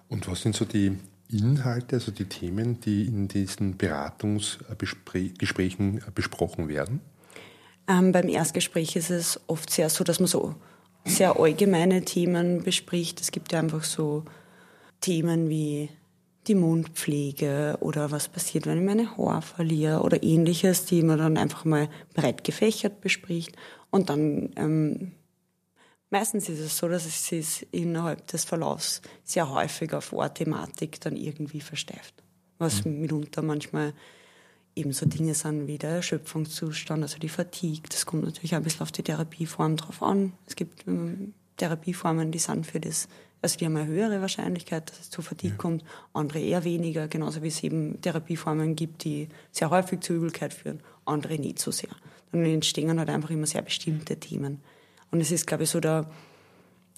Und 0.09 0.29
was 0.29 0.43
sind 0.43 0.55
so 0.55 0.65
die 0.65 0.99
Inhalte, 1.31 1.97
also 1.97 2.13
die 2.13 2.27
Themen, 2.27 2.81
die 2.81 3.07
in 3.07 3.29
diesen 3.29 3.77
Beratungsgesprächen 3.77 6.03
besprochen 6.15 6.69
werden? 6.69 7.01
Ähm, 7.89 8.13
beim 8.13 8.29
Erstgespräch 8.29 8.97
ist 8.97 9.11
es 9.11 9.41
oft 9.47 9.71
sehr 9.71 9.89
so, 9.89 10.05
dass 10.05 10.21
man 10.21 10.27
so 10.27 10.55
sehr 11.05 11.39
allgemeine 11.39 12.05
Themen 12.05 12.63
bespricht. 12.63 13.21
Es 13.21 13.31
gibt 13.31 13.53
ja 13.53 13.61
einfach 13.61 13.85
so 13.85 14.25
Themen 15.01 15.49
wie 15.49 15.89
die 16.49 16.55
Mundpflege 16.55 17.77
oder 17.81 18.11
was 18.11 18.29
passiert, 18.29 18.67
wenn 18.67 18.79
ich 18.79 18.85
meine 18.85 19.17
Haare 19.17 19.43
verliere 19.43 20.03
oder 20.03 20.23
ähnliches, 20.23 20.85
die 20.85 21.03
man 21.03 21.19
dann 21.19 21.37
einfach 21.37 21.65
mal 21.65 21.89
breit 22.15 22.45
gefächert 22.45 23.01
bespricht. 23.01 23.57
Und 23.91 24.11
dann 24.11 24.51
ähm, 24.57 25.13
meistens 26.11 26.49
ist 26.49 26.61
es 26.61 26.77
so, 26.77 26.89
dass 26.89 27.07
es 27.07 27.27
sich 27.27 27.67
innerhalb 27.73 28.27
des 28.27 28.45
Verlaufs 28.45 29.03
sehr 29.25 29.51
häufig 29.51 29.93
auf 29.93 30.13
eine 30.13 30.33
Thematik 30.33 31.01
dann 31.01 31.17
irgendwie 31.17 31.61
versteift. 31.61 32.15
Was 32.59 32.85
mhm. 32.85 33.01
mitunter 33.01 33.43
manchmal 33.43 33.93
eben 34.75 34.93
so 34.93 35.07
Dinge 35.07 35.35
sind 35.35 35.67
wie 35.67 35.79
der 35.79 35.91
Erschöpfungszustand, 35.91 37.03
also 37.03 37.19
die 37.19 37.29
Fatigue. 37.29 37.89
Das 37.89 38.07
kommt 38.07 38.25
natürlich 38.25 38.55
ein 38.55 38.63
bisschen 38.63 38.83
auf 38.83 38.93
die 38.93 39.03
Therapieform 39.03 39.77
drauf 39.77 40.03
an. 40.03 40.35
Es 40.47 40.55
gibt 40.55 40.87
ähm, 40.87 41.35
Therapieformen, 41.57 42.31
die 42.31 42.39
sind 42.39 42.67
für 42.67 42.81
das 42.81 43.09
also 43.43 43.59
die 43.59 43.67
haben 43.67 43.77
eine 43.77 43.87
höhere 43.87 44.21
Wahrscheinlichkeit, 44.21 44.91
dass 44.91 45.01
es 45.01 45.11
zu 45.11 45.23
Fatigue 45.23 45.53
ja. 45.53 45.57
kommt, 45.57 45.85
andere 46.13 46.41
eher 46.41 46.65
weniger, 46.65 47.07
genauso 47.07 47.43
wie 47.43 47.49
es 47.49 47.63
eben 47.63 48.01
Therapieformen 48.01 48.75
gibt, 48.77 49.05
die 49.05 49.29
sehr 49.53 49.71
häufig 49.71 50.01
zu 50.01 50.15
Übelkeit 50.15 50.55
führen, 50.55 50.81
andere 51.05 51.39
nicht 51.39 51.59
so 51.59 51.71
sehr. 51.71 51.91
Dann 52.33 52.45
entstehen 52.45 52.99
halt 52.99 53.11
einfach 53.11 53.31
immer 53.31 53.47
sehr 53.47 53.63
bestimmte 53.63 54.19
Themen. 54.19 54.63
Und 55.11 55.21
es 55.21 55.31
ist, 55.31 55.47
glaube 55.47 55.65
ich, 55.65 55.71
so 55.71 55.81
der, 55.81 56.09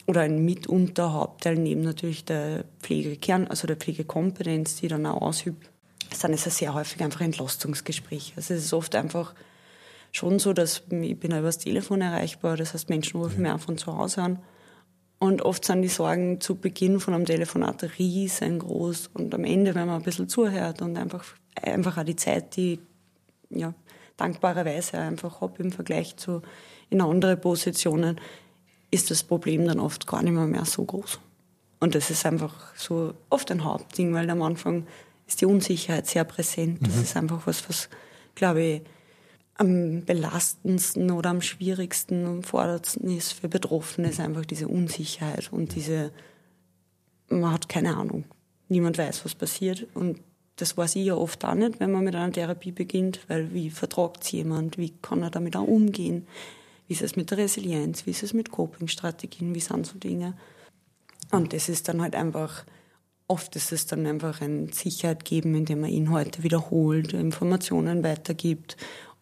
oder 0.07 0.23
ein 0.23 0.45
mitunter 0.45 1.13
Hauptteil 1.13 1.57
neben 1.57 1.83
natürlich 1.83 2.25
der 2.25 2.65
Pflegekern, 2.81 3.47
also 3.47 3.67
der 3.67 3.77
Pflegekompetenz, 3.77 4.77
die 4.77 4.89
dann 4.89 5.07
auch 5.07 5.23
ausübt, 5.23 5.71
dann 6.23 6.33
ist 6.33 6.47
es 6.47 6.59
sehr 6.59 6.75
häufig 6.75 7.03
einfach 7.03 7.21
Entlastungsgespräch. 7.21 8.33
Also 8.37 8.55
es 8.55 8.65
ist 8.65 8.73
oft 8.73 8.95
einfach 8.95 9.35
schon 10.11 10.39
so, 10.39 10.53
dass 10.53 10.83
ich 10.91 11.21
bin 11.21 11.33
über 11.33 11.43
das 11.43 11.59
Telefon 11.59 12.01
erreichbar, 12.01 12.57
das 12.57 12.75
heißt 12.75 12.89
Menschen 12.89 13.21
rufen 13.21 13.45
ja. 13.45 13.51
mir 13.51 13.55
auch 13.55 13.61
von 13.61 13.77
zu 13.77 13.95
Hause 13.97 14.23
an 14.23 14.39
und 15.19 15.43
oft 15.43 15.65
sind 15.65 15.83
die 15.83 15.89
Sorgen 15.89 16.41
zu 16.41 16.55
Beginn 16.55 17.01
von 17.01 17.15
einem 17.15 17.27
Telefonat 17.27 17.99
riesengroß 17.99 19.11
und 19.15 19.35
am 19.35 19.45
Ende, 19.45 19.75
wenn 19.75 19.87
man 19.87 19.97
ein 19.97 20.03
bisschen 20.03 20.29
zuhört 20.29 20.81
und 20.81 20.97
einfach, 20.97 21.25
einfach 21.61 21.99
auch 21.99 22.05
die 22.05 22.17
Zeit, 22.17 22.57
die 22.57 22.79
ja, 23.51 23.75
dankbarerweise 24.17 24.99
einfach 24.99 25.41
habe 25.41 25.63
im 25.63 25.73
Vergleich 25.73 26.17
zu 26.17 26.43
in 26.91 27.01
andere 27.01 27.37
Positionen, 27.37 28.21
ist 28.91 29.11
das 29.11 29.23
Problem 29.23 29.67
dann 29.67 29.81
oft 29.81 30.07
gar 30.07 30.23
nicht 30.23 30.33
mehr, 30.33 30.47
mehr 30.47 30.65
so 30.65 30.85
groß. 30.85 31.19
Und 31.81 31.95
das 31.95 32.11
ist 32.11 32.27
einfach 32.27 32.75
so 32.75 33.15
oft 33.31 33.51
ein 33.51 33.65
Hauptding, 33.65 34.15
weil 34.15 34.29
am 34.31 34.43
Anfang 34.43 34.87
ist 35.27 35.41
die 35.41 35.47
Unsicherheit 35.47 36.07
sehr 36.07 36.25
präsent. 36.25 36.79
Das 36.83 36.97
mhm. 36.97 37.03
ist 37.03 37.17
einfach 37.17 37.47
was, 37.47 37.69
was, 37.69 37.89
glaube 38.35 38.63
ich, 38.63 38.83
am 39.55 40.05
belastendsten 40.05 41.11
oder 41.11 41.31
am 41.31 41.43
schwierigsten 41.43 42.27
und 42.27 42.47
forderndsten 42.47 43.17
ist 43.17 43.33
für 43.33 43.49
Betroffene, 43.49 44.09
ist 44.09 44.21
einfach 44.21 44.47
diese 44.47 44.69
Unsicherheit 44.69 45.53
und 45.53 45.75
diese, 45.75 46.13
man 47.29 47.53
hat 47.53 47.69
keine 47.69 47.97
Ahnung. 47.97 48.25
Niemand 48.69 48.99
weiß, 48.99 49.25
was 49.25 49.35
passiert. 49.35 49.87
Und 49.95 50.21
das 50.57 50.77
weiß 50.77 50.97
ich 50.97 51.07
ja 51.07 51.15
oft 51.15 51.45
auch 51.45 51.55
nicht, 51.55 51.81
wenn 51.81 51.91
man 51.91 52.05
mit 52.05 52.15
einer 52.15 52.33
Therapie 52.33 52.73
beginnt, 52.73 53.21
weil 53.29 53.53
wie 53.53 53.71
vertragt 53.71 54.23
es 54.23 54.33
jemand, 54.33 54.79
wie 54.79 54.93
kann 55.03 55.23
er 55.23 55.31
damit 55.31 55.57
auch 55.57 55.67
umgehen, 55.67 56.27
wie 56.89 56.95
ist 56.95 57.03
es 57.03 57.17
mit 57.17 57.31
der 57.31 57.39
Resilienz, 57.39 58.07
wie 58.07 58.11
ist 58.11 58.23
es 58.23 58.35
mit 58.35 58.51
Coping-Strategien, 58.51 59.55
wie 59.55 59.61
sind 59.61 59.87
so 59.87 59.99
Dinge. 59.99 60.35
Und 61.31 61.53
das 61.53 61.69
ist 61.69 61.89
dann 61.89 62.01
halt 62.01 62.17
einfach, 62.17 62.65
oft 63.29 63.55
ist 63.55 63.73
es 63.73 63.87
dann 63.87 64.07
einfach 64.07 64.41
ein 64.41 64.73
Sicherheit 64.73 65.25
geben, 65.25 65.55
indem 65.55 65.83
man 65.83 65.91
Inhalte 65.91 66.43
wiederholt, 66.43 67.13
Informationen 67.13 68.03
weitergibt 68.03 68.77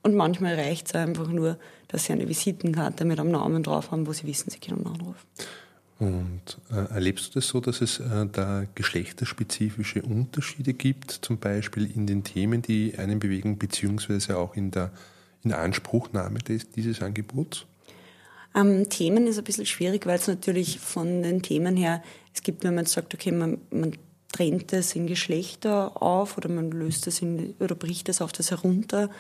und 0.07 0.15
manchmal 0.15 0.55
reicht 0.55 0.87
es 0.87 0.95
einfach 0.95 1.27
nur, 1.27 1.59
dass 1.89 2.05
sie 2.05 2.13
eine 2.13 2.29
Visitenkarte 2.29 3.05
mit 3.05 3.19
einem 3.19 3.33
Namen 3.33 3.65
drauf 3.65 3.91
haben, 3.91 4.07
wo 4.07 4.13
sie 4.13 4.25
wissen, 4.29 4.51
sie 4.51 4.61
können 4.61 4.87
anrufen. 4.87 5.27
Und 5.99 6.59
äh, 6.71 6.93
erlebst 6.95 7.31
du 7.35 7.41
das 7.41 7.49
so, 7.49 7.59
dass 7.59 7.81
es 7.81 7.99
äh, 7.99 8.27
da 8.31 8.67
geschlechterspezifische 8.77 10.03
Unterschiede 10.03 10.75
gibt, 10.75 11.11
zum 11.11 11.39
Beispiel 11.39 11.91
in 11.91 12.07
den 12.07 12.23
Themen, 12.23 12.63
die 12.63 12.97
einen 12.97 13.19
bewegen, 13.19 13.59
beziehungsweise 13.59 14.37
auch 14.37 14.55
in 14.55 14.71
der 14.71 14.93
in 15.47 15.53
Anspruchnahme 15.53 16.39
des, 16.41 16.71
dieses 16.71 17.01
Angebots? 17.03 17.67
Ähm, 18.55 18.89
Themen 18.89 19.27
ist 19.27 19.39
ein 19.39 19.45
bisschen 19.45 19.67
schwierig, 19.67 20.07
weil 20.07 20.19
es 20.19 20.29
natürlich 20.29 20.79
von 20.79 21.23
den 21.23 21.43
Themen 21.43 21.77
her, 21.77 22.03
es 22.35 22.43
gibt, 22.43 22.65
wenn 22.65 22.75
man 22.75 22.85
jetzt 22.85 22.95
sagt, 22.95 23.15
okay, 23.15 23.33
man, 23.33 23.59
man 23.71 23.97
trennt 24.33 24.73
es 24.73 24.95
in 24.95 25.07
Geschlechter 25.07 26.03
auf 26.03 26.37
oder 26.37 26.49
man 26.49 26.71
löst 26.71 27.07
es 27.07 27.23
in, 27.23 27.55
oder 27.61 27.75
bricht 27.75 28.09
es 28.09 28.21
auf 28.21 28.33
das 28.33 28.51
herunter, 28.51 29.11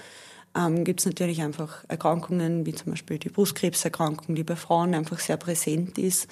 ähm, 0.56 0.84
gibt 0.84 1.00
es 1.00 1.06
natürlich 1.06 1.42
einfach 1.42 1.84
Erkrankungen, 1.88 2.64
wie 2.64 2.74
zum 2.74 2.92
Beispiel 2.92 3.18
die 3.18 3.28
Brustkrebserkrankung, 3.28 4.34
die 4.34 4.44
bei 4.44 4.56
Frauen 4.56 4.94
einfach 4.94 5.18
sehr 5.18 5.36
präsent 5.36 5.98
ist 5.98 6.28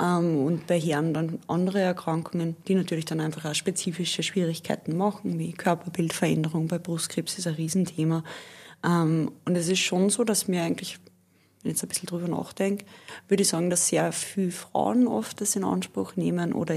ähm, 0.00 0.44
und 0.44 0.66
bei 0.68 0.78
Herren 0.78 1.14
dann 1.14 1.40
andere 1.48 1.80
Erkrankungen, 1.80 2.56
die 2.68 2.76
natürlich 2.76 3.06
dann 3.06 3.20
einfach 3.20 3.44
auch 3.44 3.54
spezifische 3.54 4.22
Schwierigkeiten 4.22 4.96
machen, 4.96 5.38
wie 5.38 5.52
Körperbildveränderung 5.52 6.68
bei 6.68 6.78
Brustkrebs 6.78 7.38
ist 7.38 7.46
ein 7.48 7.54
Riesenthema. 7.54 8.22
Ähm, 8.84 9.32
und 9.44 9.56
es 9.56 9.68
ist 9.68 9.80
schon 9.80 10.10
so, 10.10 10.24
dass 10.24 10.48
mir 10.48 10.62
eigentlich 10.62 10.98
wenn 11.66 11.72
ich 11.72 11.78
jetzt 11.78 11.84
ein 11.84 11.88
bisschen 11.88 12.06
drüber 12.06 12.28
nachdenke, 12.28 12.84
würde 13.26 13.42
ich 13.42 13.48
sagen, 13.48 13.70
dass 13.70 13.88
sehr 13.88 14.12
viele 14.12 14.52
Frauen 14.52 15.08
oft 15.08 15.40
das 15.40 15.56
in 15.56 15.64
Anspruch 15.64 16.14
nehmen 16.14 16.52
oder 16.52 16.76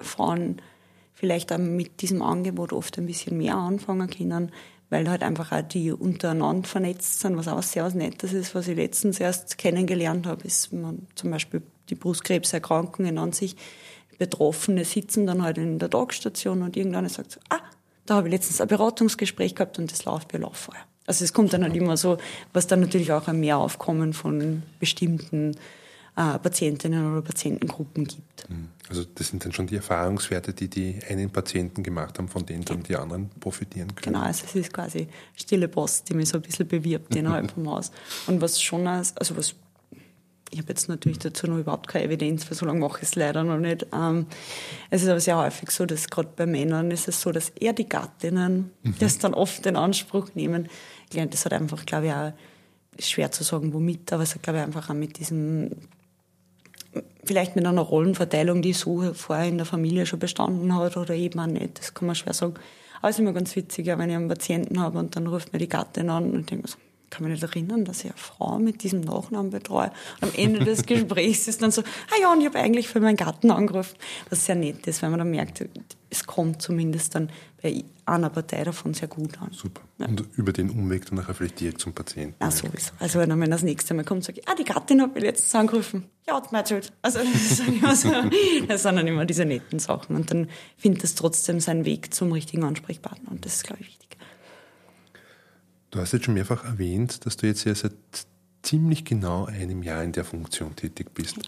Frauen 0.00 0.62
vielleicht 1.12 1.52
auch 1.52 1.58
mit 1.58 2.00
diesem 2.02 2.22
Angebot 2.22 2.72
oft 2.72 2.96
ein 2.98 3.06
bisschen 3.06 3.36
mehr 3.36 3.56
anfangen 3.56 4.08
können, 4.08 4.52
weil 4.90 5.10
halt 5.10 5.24
einfach 5.24 5.50
auch 5.50 5.62
die 5.62 5.90
untereinander 5.90 6.68
vernetzt 6.68 7.18
sind, 7.20 7.36
was 7.36 7.48
auch 7.48 7.62
sehr 7.62 7.84
was 7.84 7.94
Nettes 7.94 8.32
ist, 8.32 8.54
was 8.54 8.68
ich 8.68 8.76
letztens 8.76 9.18
erst 9.18 9.58
kennengelernt 9.58 10.26
habe, 10.26 10.46
ist 10.46 10.72
man 10.72 11.08
zum 11.16 11.32
Beispiel 11.32 11.62
die 11.90 11.96
Brustkrebserkrankungen 11.96 13.18
an 13.18 13.32
sich. 13.32 13.56
Betroffene 14.18 14.84
sitzen 14.84 15.26
dann 15.26 15.42
halt 15.42 15.58
in 15.58 15.78
der 15.78 15.90
Tagstation 15.90 16.62
und 16.62 16.76
irgendeiner 16.76 17.08
sagt 17.08 17.32
so, 17.32 17.40
ah, 17.50 17.60
da 18.06 18.16
habe 18.16 18.28
ich 18.28 18.32
letztens 18.32 18.60
ein 18.60 18.68
Beratungsgespräch 18.68 19.54
gehabt 19.54 19.78
und 19.78 19.90
das 19.92 20.04
läuft 20.04 20.32
wie 20.32 20.38
Lauffeuer. 20.38 20.87
Also 21.08 21.24
es 21.24 21.32
kommt 21.32 21.54
dann 21.54 21.62
halt 21.62 21.74
immer 21.74 21.96
so, 21.96 22.18
was 22.52 22.66
dann 22.66 22.80
natürlich 22.80 23.12
auch 23.12 23.28
ein 23.28 23.40
Mehraufkommen 23.40 24.12
von 24.12 24.62
bestimmten 24.78 25.56
äh, 26.16 26.38
Patientinnen 26.38 27.10
oder 27.10 27.22
Patientengruppen 27.22 28.04
gibt. 28.04 28.46
Hm. 28.48 28.68
Also 28.90 29.04
das 29.14 29.28
sind 29.28 29.42
dann 29.42 29.52
schon 29.52 29.66
die 29.66 29.76
Erfahrungswerte, 29.76 30.52
die 30.52 30.68
die 30.68 30.98
einen 31.08 31.30
Patienten 31.30 31.82
gemacht 31.82 32.18
haben, 32.18 32.28
von 32.28 32.44
denen 32.44 32.64
dann 32.64 32.82
die 32.82 32.94
anderen 32.94 33.30
profitieren 33.40 33.94
können. 33.94 34.14
Genau, 34.14 34.26
also 34.26 34.44
es 34.46 34.54
ist 34.54 34.72
quasi 34.72 35.08
stille 35.34 35.68
Post, 35.68 36.10
die 36.10 36.14
mich 36.14 36.28
so 36.28 36.36
ein 36.36 36.42
bisschen 36.42 36.68
bewirbt 36.68 37.16
innerhalb 37.16 37.50
vom 37.54 37.70
Haus. 37.70 37.90
Und 38.26 38.42
was 38.42 38.60
schon, 38.60 38.86
als, 38.86 39.16
also 39.16 39.34
was 39.36 39.54
ich 40.50 40.58
habe 40.58 40.68
jetzt 40.68 40.88
natürlich 40.88 41.18
dazu 41.18 41.46
noch 41.46 41.58
überhaupt 41.58 41.88
keine 41.88 42.06
Evidenz, 42.06 42.48
weil 42.50 42.56
so 42.56 42.66
lange 42.66 42.80
mache 42.80 42.98
ich 42.98 43.08
es 43.08 43.14
leider 43.14 43.44
noch 43.44 43.58
nicht. 43.58 43.86
Ähm, 43.92 44.26
es 44.90 45.02
ist 45.02 45.08
aber 45.08 45.20
sehr 45.20 45.36
häufig 45.36 45.70
so, 45.70 45.84
dass 45.84 46.08
gerade 46.08 46.30
bei 46.34 46.46
Männern 46.46 46.90
ist 46.90 47.08
es 47.08 47.20
so, 47.20 47.32
dass 47.32 47.50
eher 47.50 47.72
die 47.72 47.88
Gattinnen 47.88 48.70
mhm. 48.82 48.94
das 48.98 49.18
dann 49.18 49.34
oft 49.34 49.66
in 49.66 49.76
Anspruch 49.76 50.28
nehmen. 50.34 50.68
Ich 51.04 51.10
glaube, 51.10 51.28
das 51.28 51.44
hat 51.44 51.52
einfach, 51.52 51.84
glaube 51.84 52.06
ich, 52.06 52.12
auch 52.12 52.32
schwer 52.98 53.30
zu 53.30 53.44
sagen, 53.44 53.72
womit, 53.74 54.12
aber 54.12 54.22
es 54.22 54.34
hat, 54.34 54.42
glaube 54.42 54.58
ich, 54.58 54.64
einfach 54.64 54.90
auch 54.90 54.94
mit 54.94 55.18
diesem 55.18 55.70
vielleicht 57.24 57.54
mit 57.54 57.66
einer 57.66 57.82
Rollenverteilung, 57.82 58.62
die 58.62 58.72
so 58.72 59.12
vorher 59.12 59.46
in 59.46 59.58
der 59.58 59.66
Familie 59.66 60.06
schon 60.06 60.18
bestanden 60.18 60.74
hat 60.74 60.96
oder 60.96 61.14
eben 61.14 61.38
auch 61.38 61.46
nicht. 61.46 61.78
Das 61.78 61.92
kann 61.92 62.06
man 62.06 62.14
schwer 62.14 62.32
sagen. 62.32 62.54
Aber 63.00 63.10
es 63.10 63.16
ist 63.16 63.20
immer 63.20 63.34
ganz 63.34 63.54
witzig, 63.54 63.86
wenn 63.86 64.08
ich 64.08 64.16
einen 64.16 64.28
Patienten 64.28 64.80
habe 64.80 64.98
und 64.98 65.14
dann 65.14 65.26
ruft 65.26 65.52
mir 65.52 65.58
die 65.58 65.68
Gattin 65.68 66.08
an 66.08 66.30
und 66.30 66.40
ich 66.40 66.46
denke 66.46 66.68
so, 66.68 66.78
kann 67.10 67.24
mich 67.24 67.40
nicht 67.40 67.42
erinnern, 67.42 67.84
dass 67.84 68.00
ich 68.00 68.10
eine 68.10 68.16
Frau 68.16 68.58
mit 68.58 68.82
diesem 68.82 69.00
Nachnamen 69.00 69.50
betreue. 69.50 69.90
Und 70.20 70.28
am 70.28 70.30
Ende 70.34 70.64
des 70.64 70.82
Gesprächs 70.86 71.48
ist 71.48 71.62
dann 71.62 71.70
so, 71.70 71.82
ah 71.82 72.20
ja, 72.20 72.32
und 72.32 72.40
ich 72.40 72.46
habe 72.46 72.58
eigentlich 72.58 72.88
für 72.88 73.00
meinen 73.00 73.16
Gatten 73.16 73.50
angerufen. 73.50 73.96
Was 74.30 74.46
sehr 74.46 74.54
nett 74.54 74.86
ist, 74.86 75.02
weil 75.02 75.10
man 75.10 75.18
dann 75.18 75.30
merkt, 75.30 75.64
es 76.10 76.26
kommt 76.26 76.62
zumindest 76.62 77.14
dann 77.14 77.30
bei 77.62 77.84
einer 78.06 78.30
Partei 78.30 78.64
davon 78.64 78.94
sehr 78.94 79.08
gut 79.08 79.40
an. 79.40 79.50
Super. 79.52 79.82
Ja. 79.98 80.06
Und 80.06 80.24
über 80.36 80.52
den 80.52 80.70
Umweg 80.70 81.06
dann 81.06 81.16
nachher 81.16 81.34
vielleicht 81.34 81.60
direkt 81.60 81.80
zum 81.80 81.92
Patienten. 81.92 82.36
Ah, 82.38 82.50
sowieso. 82.50 82.92
Also 82.98 83.18
wenn 83.18 83.30
er 83.30 83.48
das 83.48 83.62
nächste 83.62 83.94
Mal 83.94 84.04
kommt, 84.04 84.24
sage 84.24 84.40
ich, 84.40 84.48
ah, 84.48 84.54
die 84.54 84.64
Gattin 84.64 85.02
hat 85.02 85.14
mich 85.14 85.24
letztens 85.24 85.54
angerufen. 85.54 86.04
Ja, 86.26 86.36
hat 86.36 86.52
mir 86.52 86.58
erzählt. 86.58 86.92
Also 87.02 87.18
das 87.18 88.02
so, 88.02 88.10
das 88.68 88.82
sind 88.82 88.96
dann 88.96 89.06
immer 89.06 89.24
diese 89.24 89.44
netten 89.44 89.78
Sachen. 89.78 90.16
Und 90.16 90.30
dann 90.30 90.48
findet 90.76 91.04
es 91.04 91.14
trotzdem 91.14 91.60
seinen 91.60 91.84
Weg 91.84 92.14
zum 92.14 92.32
richtigen 92.32 92.64
Ansprechpartner. 92.64 93.30
Und 93.30 93.44
das 93.44 93.56
ist, 93.56 93.64
glaube 93.64 93.82
ich, 93.82 93.88
wichtig. 93.88 93.97
Du 95.90 96.00
hast 96.00 96.12
jetzt 96.12 96.26
schon 96.26 96.34
mehrfach 96.34 96.64
erwähnt, 96.64 97.24
dass 97.24 97.36
du 97.36 97.46
jetzt 97.46 97.64
ja 97.64 97.74
seit 97.74 97.94
ziemlich 98.62 99.04
genau 99.04 99.46
einem 99.46 99.82
Jahr 99.82 100.02
in 100.02 100.12
der 100.12 100.24
Funktion 100.24 100.76
tätig 100.76 101.14
bist. 101.14 101.38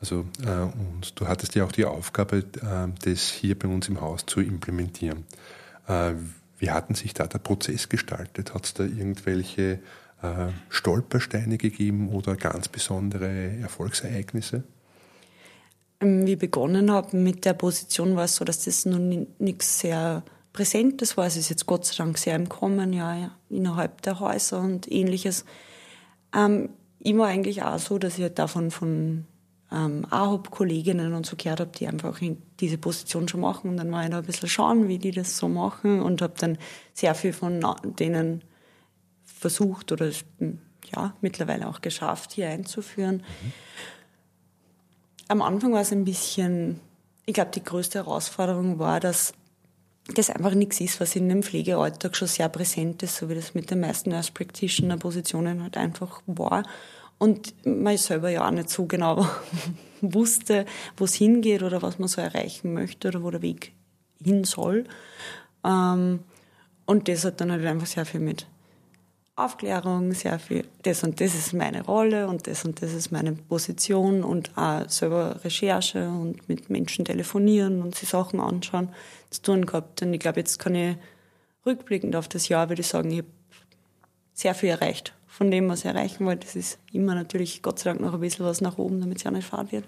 Also, 0.00 0.26
äh, 0.44 0.62
und 0.62 1.18
du 1.20 1.28
hattest 1.28 1.54
ja 1.54 1.64
auch 1.64 1.72
die 1.72 1.84
Aufgabe, 1.84 2.38
äh, 2.38 2.88
das 3.04 3.28
hier 3.28 3.58
bei 3.58 3.68
uns 3.68 3.88
im 3.88 4.00
Haus 4.00 4.26
zu 4.26 4.40
implementieren. 4.40 5.24
Äh, 5.86 6.14
wie 6.58 6.70
hatten 6.70 6.94
sich 6.94 7.14
da 7.14 7.26
der 7.26 7.38
Prozess 7.38 7.88
gestaltet? 7.88 8.54
Hat 8.54 8.64
es 8.64 8.74
da 8.74 8.84
irgendwelche 8.84 9.80
äh, 10.22 10.48
Stolpersteine 10.68 11.58
gegeben 11.58 12.08
oder 12.08 12.36
ganz 12.36 12.68
besondere 12.68 13.58
Erfolgsereignisse? 13.60 14.62
Ähm, 16.00 16.26
wie 16.26 16.36
begonnen 16.36 16.90
habe 16.90 17.16
mit 17.16 17.44
der 17.44 17.54
Position, 17.54 18.16
war 18.16 18.24
es 18.24 18.36
so, 18.36 18.44
dass 18.44 18.64
das 18.64 18.86
noch 18.86 18.98
nichts 18.98 19.80
sehr 19.80 20.22
Präsentes 20.52 21.16
war. 21.16 21.26
Es 21.26 21.36
ist 21.36 21.48
jetzt 21.48 21.66
Gott 21.66 21.84
sei 21.86 21.94
Dank 21.96 22.18
sehr 22.18 22.36
im 22.36 22.48
Kommen, 22.48 22.92
ja, 22.92 23.14
ja 23.14 23.30
innerhalb 23.48 24.02
der 24.02 24.20
Häuser 24.20 24.60
und 24.60 24.90
ähnliches. 24.90 25.44
Ähm, 26.34 26.70
immer 27.00 27.26
eigentlich 27.26 27.62
auch 27.62 27.78
so, 27.78 27.98
dass 27.98 28.16
ich 28.16 28.22
halt 28.22 28.38
davon 28.38 28.70
von 28.70 29.26
ähm, 29.72 30.06
AHOP-Kolleginnen 30.10 31.14
und 31.14 31.26
so 31.26 31.36
gehört 31.36 31.60
habe, 31.60 31.70
die 31.74 31.88
einfach 31.88 32.20
in 32.20 32.42
diese 32.60 32.78
Position 32.78 33.28
schon 33.28 33.40
machen. 33.40 33.70
Und 33.70 33.78
dann 33.78 33.90
war 33.90 34.04
ich 34.04 34.10
da 34.10 34.18
ein 34.18 34.24
bisschen 34.24 34.48
schauen, 34.48 34.88
wie 34.88 34.98
die 34.98 35.10
das 35.10 35.38
so 35.38 35.48
machen 35.48 36.00
und 36.02 36.22
habe 36.22 36.34
dann 36.38 36.58
sehr 36.92 37.14
viel 37.14 37.32
von 37.32 37.64
denen 37.98 38.44
versucht 39.24 39.90
oder 39.92 40.10
ja, 40.94 41.14
mittlerweile 41.20 41.68
auch 41.68 41.80
geschafft, 41.80 42.32
hier 42.32 42.48
einzuführen. 42.48 43.16
Mhm. 43.16 43.52
Am 45.28 45.42
Anfang 45.42 45.72
war 45.72 45.80
es 45.80 45.92
ein 45.92 46.04
bisschen, 46.04 46.80
ich 47.24 47.34
glaube, 47.34 47.52
die 47.52 47.64
größte 47.64 48.00
Herausforderung 48.00 48.78
war, 48.78 49.00
dass 49.00 49.32
das 50.14 50.30
einfach 50.30 50.54
nichts 50.54 50.80
ist, 50.80 51.00
was 51.00 51.16
in 51.16 51.28
dem 51.28 51.42
Pflegealltag 51.42 52.16
schon 52.16 52.28
sehr 52.28 52.48
präsent 52.48 53.02
ist, 53.02 53.16
so 53.16 53.28
wie 53.28 53.34
das 53.34 53.54
mit 53.54 53.70
den 53.70 53.80
meisten 53.80 54.10
Nurse 54.10 54.32
Practitioner 54.32 54.96
Positionen 54.96 55.62
halt 55.62 55.76
einfach 55.76 56.22
war. 56.26 56.64
Und 57.18 57.54
man 57.64 57.96
selber 57.96 58.30
ja 58.30 58.46
auch 58.46 58.50
nicht 58.50 58.68
so 58.68 58.86
genau 58.86 59.26
wusste, 60.00 60.66
wo 60.96 61.04
es 61.04 61.14
hingeht 61.14 61.62
oder 61.62 61.82
was 61.82 61.98
man 61.98 62.08
so 62.08 62.20
erreichen 62.20 62.74
möchte 62.74 63.08
oder 63.08 63.22
wo 63.22 63.30
der 63.30 63.42
Weg 63.42 63.72
hin 64.22 64.44
soll. 64.44 64.84
Ähm, 65.64 66.20
und 66.86 67.08
das 67.08 67.24
hat 67.24 67.40
dann 67.40 67.52
halt 67.52 67.64
einfach 67.64 67.86
sehr 67.86 68.04
viel 68.04 68.20
mit 68.20 68.46
Aufklärung, 69.34 70.12
sehr 70.12 70.38
viel, 70.38 70.66
das 70.82 71.04
und 71.04 71.20
das 71.20 71.34
ist 71.34 71.54
meine 71.54 71.84
Rolle 71.84 72.28
und 72.28 72.46
das 72.46 72.66
und 72.66 72.82
das 72.82 72.92
ist 72.92 73.12
meine 73.12 73.32
Position 73.32 74.24
und 74.24 74.50
auch 74.56 74.88
selber 74.90 75.42
Recherche 75.42 76.06
und 76.06 76.48
mit 76.50 76.68
Menschen 76.68 77.06
telefonieren 77.06 77.80
und 77.80 77.94
sich 77.94 78.10
Sachen 78.10 78.40
anschauen 78.40 78.90
zu 79.32 79.42
tun 79.42 79.66
gehabt. 79.66 80.02
Und 80.02 80.12
ich 80.12 80.20
glaube, 80.20 80.40
jetzt 80.40 80.58
kann 80.58 80.74
ich 80.74 80.96
rückblickend 81.66 82.16
auf 82.16 82.28
das 82.28 82.48
Jahr, 82.48 82.68
würde 82.68 82.82
ich 82.82 82.88
sagen, 82.88 83.10
ich 83.10 83.18
habe 83.18 83.28
sehr 84.34 84.54
viel 84.54 84.70
erreicht 84.70 85.14
von 85.26 85.50
dem, 85.50 85.68
was 85.68 85.80
ich 85.80 85.86
erreichen 85.86 86.26
wollte. 86.26 86.46
Das 86.46 86.56
ist 86.56 86.78
immer 86.92 87.14
natürlich 87.14 87.62
Gott 87.62 87.78
sei 87.78 87.90
Dank 87.90 88.00
noch 88.00 88.14
ein 88.14 88.20
bisschen 88.20 88.44
was 88.44 88.60
nach 88.60 88.78
oben, 88.78 89.00
damit 89.00 89.18
es 89.18 89.24
ja 89.24 89.30
nicht 89.30 89.46
fad 89.46 89.72
wird. 89.72 89.84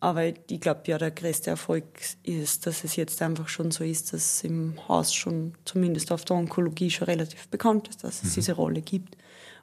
Aber 0.00 0.26
ich 0.26 0.60
glaube, 0.60 0.82
ja, 0.86 0.98
der 0.98 1.10
größte 1.10 1.50
Erfolg 1.50 1.84
ist, 2.22 2.66
dass 2.66 2.84
es 2.84 2.96
jetzt 2.96 3.20
einfach 3.22 3.48
schon 3.48 3.70
so 3.70 3.82
ist, 3.82 4.12
dass 4.12 4.44
im 4.44 4.76
Haus 4.88 5.14
schon 5.14 5.54
zumindest 5.64 6.12
auf 6.12 6.24
der 6.24 6.36
Onkologie 6.36 6.90
schon 6.90 7.06
relativ 7.06 7.48
bekannt 7.48 7.88
ist, 7.88 8.04
dass 8.04 8.22
es 8.22 8.30
mhm. 8.30 8.34
diese 8.34 8.52
Rolle 8.52 8.82
gibt, 8.82 9.16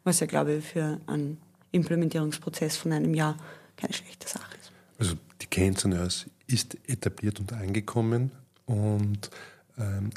was 0.03 0.19
ja, 0.19 0.27
glaube 0.27 0.55
ich, 0.55 0.65
für 0.65 0.99
einen 1.05 1.37
Implementierungsprozess 1.71 2.77
von 2.77 2.93
einem 2.93 3.13
Jahr 3.13 3.37
keine 3.77 3.93
schlechte 3.93 4.27
Sache 4.27 4.55
ist. 4.59 4.71
Also 4.97 5.15
die 5.41 5.47
Cancer 5.47 5.87
Nurse 5.89 6.27
ist 6.47 6.77
etabliert 6.87 7.39
und 7.39 7.53
angekommen 7.53 8.31
und 8.65 9.29
ähm, 9.77 10.11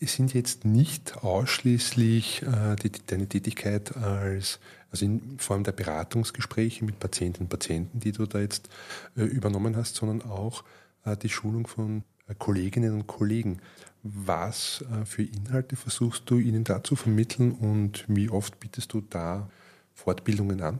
es 0.00 0.14
sind 0.14 0.32
jetzt 0.32 0.64
nicht 0.64 1.22
ausschließlich 1.22 2.42
äh, 2.42 2.76
die, 2.76 2.90
deine 3.06 3.28
Tätigkeit 3.28 3.96
als, 3.96 4.58
also 4.90 5.04
in 5.04 5.38
Form 5.38 5.62
der 5.62 5.72
Beratungsgespräche 5.72 6.84
mit 6.84 6.98
Patientinnen 6.98 7.46
und 7.46 7.50
Patienten, 7.50 8.00
die 8.00 8.12
du 8.12 8.26
da 8.26 8.40
jetzt 8.40 8.68
äh, 9.16 9.22
übernommen 9.22 9.76
hast, 9.76 9.96
sondern 9.96 10.22
auch 10.22 10.64
äh, 11.04 11.16
die 11.16 11.28
Schulung 11.28 11.66
von 11.66 12.02
äh, 12.28 12.34
Kolleginnen 12.38 12.94
und 12.94 13.06
Kollegen. 13.06 13.60
Was 14.02 14.82
äh, 14.90 15.04
für 15.04 15.22
Inhalte 15.22 15.76
versuchst 15.76 16.22
du 16.26 16.38
ihnen 16.38 16.64
da 16.64 16.82
zu 16.82 16.96
vermitteln 16.96 17.52
und 17.52 18.06
wie 18.08 18.30
oft 18.30 18.58
bietest 18.58 18.94
du 18.94 19.02
da 19.02 19.50
Fortbildungen 19.94 20.62
an? 20.62 20.78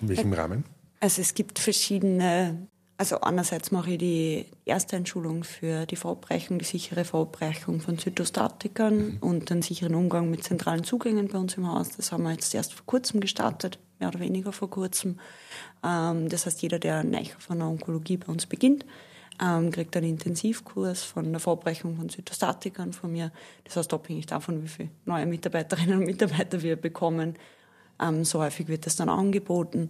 In 0.00 0.08
welchem 0.08 0.32
Rahmen? 0.32 0.64
Also 1.00 1.20
es 1.20 1.34
gibt 1.34 1.58
verschiedene 1.58 2.68
also 3.02 3.20
einerseits 3.20 3.72
mache 3.72 3.90
ich 3.90 3.98
die 3.98 4.46
erste 4.64 4.94
Entschulung 4.94 5.42
für 5.42 5.86
die 5.86 5.96
Verabreichung, 5.96 6.60
die 6.60 6.64
sichere 6.64 7.04
Verabreichung 7.04 7.80
von 7.80 7.98
Zytostatikern 7.98 8.96
mhm. 8.96 9.18
und 9.18 9.50
den 9.50 9.60
sicheren 9.60 9.96
Umgang 9.96 10.30
mit 10.30 10.44
zentralen 10.44 10.84
Zugängen 10.84 11.26
bei 11.26 11.36
uns 11.36 11.56
im 11.56 11.66
Haus. 11.68 11.96
Das 11.96 12.12
haben 12.12 12.22
wir 12.22 12.30
jetzt 12.30 12.54
erst 12.54 12.72
vor 12.72 12.86
kurzem 12.86 13.18
gestartet, 13.18 13.80
mehr 13.98 14.08
oder 14.08 14.20
weniger 14.20 14.52
vor 14.52 14.70
kurzem. 14.70 15.18
Ähm, 15.82 16.28
das 16.28 16.46
heißt, 16.46 16.62
jeder, 16.62 16.78
der 16.78 17.02
neu 17.02 17.24
von 17.40 17.58
der 17.58 17.66
Onkologie 17.66 18.18
bei 18.18 18.32
uns 18.32 18.46
beginnt, 18.46 18.86
ähm, 19.42 19.72
kriegt 19.72 19.96
einen 19.96 20.10
Intensivkurs 20.10 21.02
von 21.02 21.28
der 21.32 21.40
Verabreichung 21.40 21.96
von 21.96 22.08
Zytostatikern 22.08 22.92
von 22.92 23.10
mir. 23.10 23.32
Das 23.64 23.74
heißt, 23.74 23.92
abhängig 23.92 24.26
davon, 24.26 24.62
wie 24.62 24.68
viele 24.68 24.90
neue 25.06 25.26
Mitarbeiterinnen 25.26 25.98
und 25.98 26.06
Mitarbeiter 26.06 26.62
wir 26.62 26.76
bekommen, 26.76 27.34
ähm, 28.00 28.24
so 28.24 28.40
häufig 28.40 28.68
wird 28.68 28.86
das 28.86 28.94
dann 28.94 29.08
angeboten. 29.08 29.88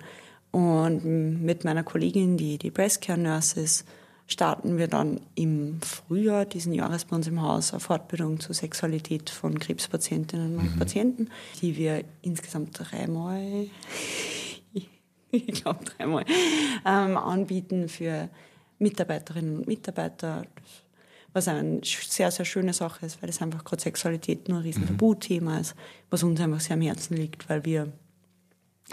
Und 0.53 1.05
mit 1.43 1.65
meiner 1.65 1.83
Kollegin, 1.83 2.37
die 2.37 2.59
die 2.59 2.71
Breast 2.71 3.01
Care 3.01 3.19
Nurse 3.19 3.59
ist, 3.59 3.87
starten 4.27 4.79
wir 4.79 4.87
dann 4.87 5.21
im 5.35 5.81
Frühjahr 5.83 6.45
diesen 6.45 6.73
Jahres 6.73 7.07
bei 7.07 7.17
uns 7.17 7.27
im 7.27 7.43
Haus 7.43 7.73
eine 7.73 7.81
Fortbildung 7.81 8.39
zur 8.39 8.55
Sexualität 8.55 9.31
von 9.31 9.59
Krebspatientinnen 9.59 10.57
und 10.59 10.75
mhm. 10.75 10.79
Patienten, 10.79 11.29
die 11.61 11.77
wir 11.77 12.05
insgesamt 12.21 12.79
dreimal, 12.79 13.67
ich 15.31 15.47
glaube 15.47 15.85
dreimal, 15.85 16.25
ähm, 16.87 17.17
anbieten 17.17 17.89
für 17.89 18.29
Mitarbeiterinnen 18.79 19.57
und 19.59 19.67
Mitarbeiter, 19.67 20.45
was 21.33 21.49
eine 21.49 21.81
sehr, 21.83 22.31
sehr 22.31 22.45
schöne 22.45 22.75
Sache 22.75 23.07
ist, 23.07 23.23
weil 23.23 23.31
es 23.31 23.41
einfach 23.41 23.65
gerade 23.65 23.83
Sexualität 23.83 24.49
nur 24.49 24.59
ein 24.59 24.65
riesen 24.65 24.83
mhm. 24.83 24.89
Tabuthema 24.89 25.59
ist, 25.59 25.75
was 26.11 26.23
uns 26.23 26.41
einfach 26.41 26.61
sehr 26.61 26.75
am 26.75 26.83
Herzen 26.83 27.17
liegt, 27.17 27.49
weil 27.49 27.65
wir 27.65 27.93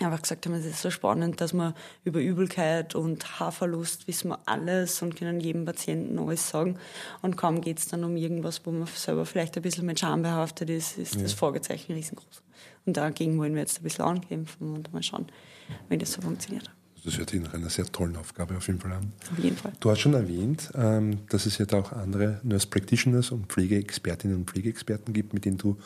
einfach 0.05 0.21
gesagt 0.21 0.45
haben, 0.45 0.53
es 0.53 0.65
ist 0.65 0.81
so 0.81 0.89
spannend, 0.89 1.41
dass 1.41 1.53
wir 1.53 1.73
über 2.03 2.19
Übelkeit 2.19 2.95
und 2.95 3.39
Haarverlust 3.39 4.07
wissen 4.07 4.29
wir 4.29 4.39
alles 4.45 5.01
und 5.01 5.15
können 5.15 5.39
jedem 5.39 5.65
Patienten 5.65 6.19
alles 6.19 6.49
sagen. 6.49 6.77
Und 7.21 7.37
kaum 7.37 7.61
geht 7.61 7.79
es 7.79 7.87
dann 7.87 8.03
um 8.03 8.17
irgendwas, 8.17 8.65
wo 8.65 8.71
man 8.71 8.87
selber 8.87 9.25
vielleicht 9.25 9.55
ein 9.57 9.63
bisschen 9.63 9.85
mit 9.85 9.99
Scham 9.99 10.21
behaftet 10.21 10.69
ist, 10.69 10.97
ist 10.97 11.15
ja. 11.15 11.21
das 11.21 11.33
Fragezeichen 11.33 11.93
riesengroß. 11.93 12.43
Und 12.85 12.97
dagegen 12.97 13.37
wollen 13.37 13.53
wir 13.53 13.61
jetzt 13.61 13.79
ein 13.79 13.83
bisschen 13.83 14.05
ankämpfen 14.05 14.73
und 14.73 14.91
mal 14.93 15.03
schauen, 15.03 15.27
wie 15.89 15.97
das 15.97 16.13
so 16.13 16.21
funktioniert. 16.21 16.71
Das 17.05 17.17
hört 17.17 17.29
sich 17.29 17.41
nach 17.41 17.53
einer 17.53 17.69
sehr 17.69 17.85
tollen 17.85 18.17
Aufgabe 18.17 18.57
auf 18.57 18.67
jeden 18.67 18.79
Fall 18.79 18.91
an. 18.91 19.13
Auf 19.31 19.39
jeden 19.39 19.55
Fall. 19.55 19.71
Du 19.79 19.89
hast 19.89 19.99
schon 19.99 20.13
erwähnt, 20.13 20.71
ähm, 20.75 21.19
dass 21.29 21.45
es 21.45 21.57
da 21.57 21.79
auch 21.79 21.91
andere 21.93 22.39
Nurse 22.43 22.67
Practitioners 22.67 23.31
und 23.31 23.47
Pflegeexpertinnen 23.47 24.35
und 24.35 24.49
Pflegeexperten 24.49 25.13
gibt, 25.13 25.33
mit 25.33 25.45
denen 25.45 25.57
du 25.57 25.77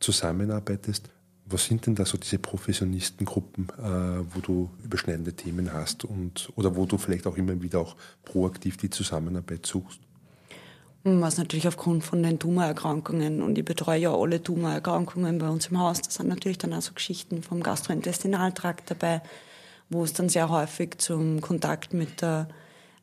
zusammenarbeitest. 0.00 1.08
Was 1.50 1.64
sind 1.64 1.86
denn 1.86 1.94
da 1.94 2.04
so 2.04 2.18
diese 2.18 2.38
Professionistengruppen, 2.38 3.68
äh, 3.78 4.34
wo 4.34 4.40
du 4.40 4.70
überschneidende 4.84 5.32
Themen 5.32 5.72
hast 5.72 6.04
und 6.04 6.52
oder 6.56 6.76
wo 6.76 6.84
du 6.84 6.98
vielleicht 6.98 7.26
auch 7.26 7.36
immer 7.36 7.60
wieder 7.62 7.80
auch 7.80 7.96
proaktiv 8.24 8.76
die 8.76 8.90
Zusammenarbeit 8.90 9.64
suchst? 9.64 10.00
Was 11.04 11.38
natürlich 11.38 11.66
aufgrund 11.68 12.04
von 12.04 12.22
den 12.22 12.38
Tumorerkrankungen 12.38 13.40
und 13.40 13.56
ich 13.56 13.64
betreue 13.64 14.00
ja 14.00 14.14
alle 14.14 14.42
Tumorerkrankungen 14.42 15.38
bei 15.38 15.48
uns 15.48 15.68
im 15.68 15.78
Haus, 15.78 16.02
da 16.02 16.10
sind 16.10 16.28
natürlich 16.28 16.58
dann 16.58 16.74
auch 16.74 16.82
so 16.82 16.92
Geschichten 16.92 17.42
vom 17.42 17.62
Gastrointestinaltrakt 17.62 18.90
dabei, 18.90 19.22
wo 19.88 20.04
es 20.04 20.12
dann 20.12 20.28
sehr 20.28 20.50
häufig 20.50 20.98
zum 20.98 21.40
Kontakt 21.40 21.94
mit 21.94 22.20
der 22.20 22.48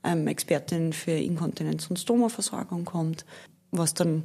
ähm, 0.03 0.27
Expertin 0.27 0.93
für 0.93 1.11
Inkontinenz- 1.11 1.89
und 1.89 1.97
Stomaversorgung 1.97 2.85
kommt, 2.85 3.25
was 3.71 3.93
dann 3.93 4.23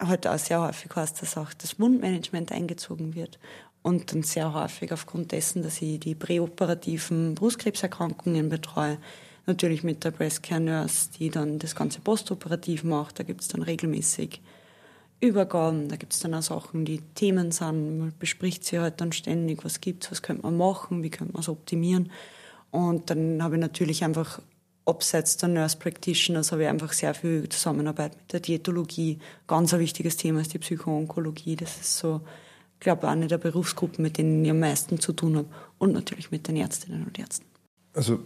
halt 0.00 0.26
auch 0.26 0.38
sehr 0.38 0.60
häufig 0.60 0.94
heißt, 0.94 1.22
dass 1.22 1.36
auch 1.36 1.52
das 1.54 1.78
Wundmanagement 1.78 2.52
eingezogen 2.52 3.14
wird. 3.14 3.38
Und 3.82 4.12
dann 4.12 4.22
sehr 4.22 4.52
häufig 4.52 4.92
aufgrund 4.92 5.32
dessen, 5.32 5.62
dass 5.62 5.80
ich 5.80 6.00
die 6.00 6.14
präoperativen 6.14 7.34
Brustkrebserkrankungen 7.34 8.50
betreue, 8.50 8.98
natürlich 9.46 9.82
mit 9.82 10.04
der 10.04 10.10
Breast 10.10 10.42
Care 10.42 10.60
Nurse, 10.60 11.10
die 11.18 11.30
dann 11.30 11.58
das 11.58 11.74
Ganze 11.74 12.00
postoperativ 12.00 12.84
macht. 12.84 13.18
Da 13.18 13.22
gibt 13.22 13.40
es 13.40 13.48
dann 13.48 13.62
regelmäßig 13.62 14.42
Übergaben, 15.20 15.88
da 15.88 15.96
gibt 15.96 16.12
es 16.12 16.20
dann 16.20 16.34
auch 16.34 16.42
Sachen, 16.42 16.84
die 16.84 17.00
Themen 17.14 17.52
sind. 17.52 17.98
Man 17.98 18.12
bespricht 18.18 18.64
sie 18.64 18.78
halt 18.78 19.00
dann 19.00 19.12
ständig, 19.12 19.64
was 19.64 19.80
gibt's, 19.80 20.10
was 20.10 20.22
könnte 20.22 20.42
man 20.42 20.56
machen, 20.56 21.02
wie 21.02 21.10
könnte 21.10 21.32
man 21.34 21.42
es 21.42 21.48
optimieren. 21.48 22.10
Und 22.70 23.10
dann 23.10 23.42
habe 23.42 23.56
ich 23.56 23.60
natürlich 23.60 24.04
einfach 24.04 24.40
abseits 24.90 25.36
der 25.36 25.48
Nurse 25.48 25.78
Practitioners 25.78 26.52
habe 26.52 26.64
ich 26.64 26.68
einfach 26.68 26.92
sehr 26.92 27.14
viel 27.14 27.48
Zusammenarbeit 27.48 28.16
mit 28.16 28.32
der 28.32 28.40
Diätologie. 28.40 29.18
Ganz 29.46 29.72
ein 29.72 29.80
wichtiges 29.80 30.16
Thema 30.16 30.40
ist 30.40 30.52
die 30.52 30.58
Psychoonkologie. 30.58 31.56
Das 31.56 31.80
ist 31.80 31.96
so, 31.96 32.20
ich 32.74 32.80
glaube, 32.80 33.08
eine 33.08 33.26
der 33.26 33.38
Berufsgruppen, 33.38 34.02
mit 34.02 34.18
denen 34.18 34.44
ich 34.44 34.50
am 34.50 34.60
meisten 34.60 35.00
zu 35.00 35.12
tun 35.12 35.36
habe. 35.36 35.48
Und 35.78 35.92
natürlich 35.92 36.30
mit 36.30 36.46
den 36.48 36.56
Ärztinnen 36.56 37.04
und 37.04 37.18
Ärzten. 37.18 37.46
Also, 37.94 38.20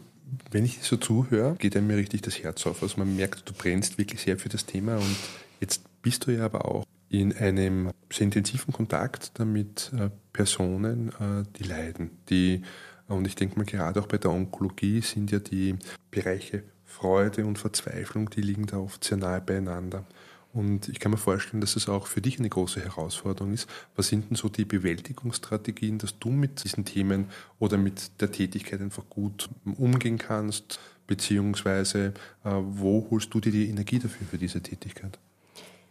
wenn 0.50 0.64
ich 0.64 0.82
so 0.82 0.96
zuhöre, 0.96 1.54
geht 1.56 1.76
einem 1.76 1.86
mir 1.86 1.96
richtig 1.96 2.22
das 2.22 2.42
Herz 2.42 2.66
auf. 2.66 2.82
Also 2.82 2.98
man 2.98 3.14
merkt, 3.14 3.48
du 3.48 3.52
brennst 3.52 3.98
wirklich 3.98 4.22
sehr 4.22 4.38
für 4.38 4.48
das 4.48 4.66
Thema 4.66 4.96
und 4.96 5.16
jetzt 5.60 5.82
bist 6.02 6.26
du 6.26 6.32
ja 6.32 6.44
aber 6.44 6.64
auch 6.64 6.84
in 7.08 7.36
einem 7.36 7.90
sehr 8.10 8.24
intensiven 8.24 8.72
Kontakt 8.72 9.32
damit 9.34 9.92
äh, 9.96 10.10
Personen, 10.32 11.10
äh, 11.10 11.44
die 11.58 11.64
leiden, 11.64 12.10
die 12.28 12.62
und 13.08 13.26
ich 13.26 13.34
denke 13.34 13.56
mal, 13.56 13.64
gerade 13.64 14.00
auch 14.00 14.06
bei 14.06 14.18
der 14.18 14.30
Onkologie 14.30 15.00
sind 15.00 15.30
ja 15.30 15.38
die 15.38 15.76
Bereiche 16.10 16.62
Freude 16.84 17.44
und 17.44 17.58
Verzweiflung, 17.58 18.30
die 18.30 18.40
liegen 18.40 18.66
da 18.66 18.78
oft 18.78 19.04
sehr 19.04 19.18
nahe 19.18 19.40
beieinander. 19.40 20.04
Und 20.52 20.88
ich 20.88 21.00
kann 21.00 21.10
mir 21.10 21.18
vorstellen, 21.18 21.60
dass 21.60 21.74
es 21.74 21.88
auch 21.88 22.06
für 22.06 22.20
dich 22.20 22.38
eine 22.38 22.48
große 22.48 22.80
Herausforderung 22.80 23.52
ist. 23.52 23.68
Was 23.96 24.06
sind 24.06 24.30
denn 24.30 24.36
so 24.36 24.48
die 24.48 24.64
Bewältigungsstrategien, 24.64 25.98
dass 25.98 26.16
du 26.20 26.30
mit 26.30 26.62
diesen 26.62 26.84
Themen 26.84 27.26
oder 27.58 27.76
mit 27.76 28.20
der 28.20 28.30
Tätigkeit 28.30 28.80
einfach 28.80 29.08
gut 29.10 29.50
umgehen 29.76 30.16
kannst? 30.18 30.78
beziehungsweise 31.06 32.14
äh, 32.44 32.50
wo 32.50 33.06
holst 33.10 33.32
du 33.34 33.40
dir 33.40 33.52
die 33.52 33.68
Energie 33.68 33.98
dafür, 33.98 34.26
für 34.26 34.38
diese 34.38 34.60
Tätigkeit? 34.60 35.18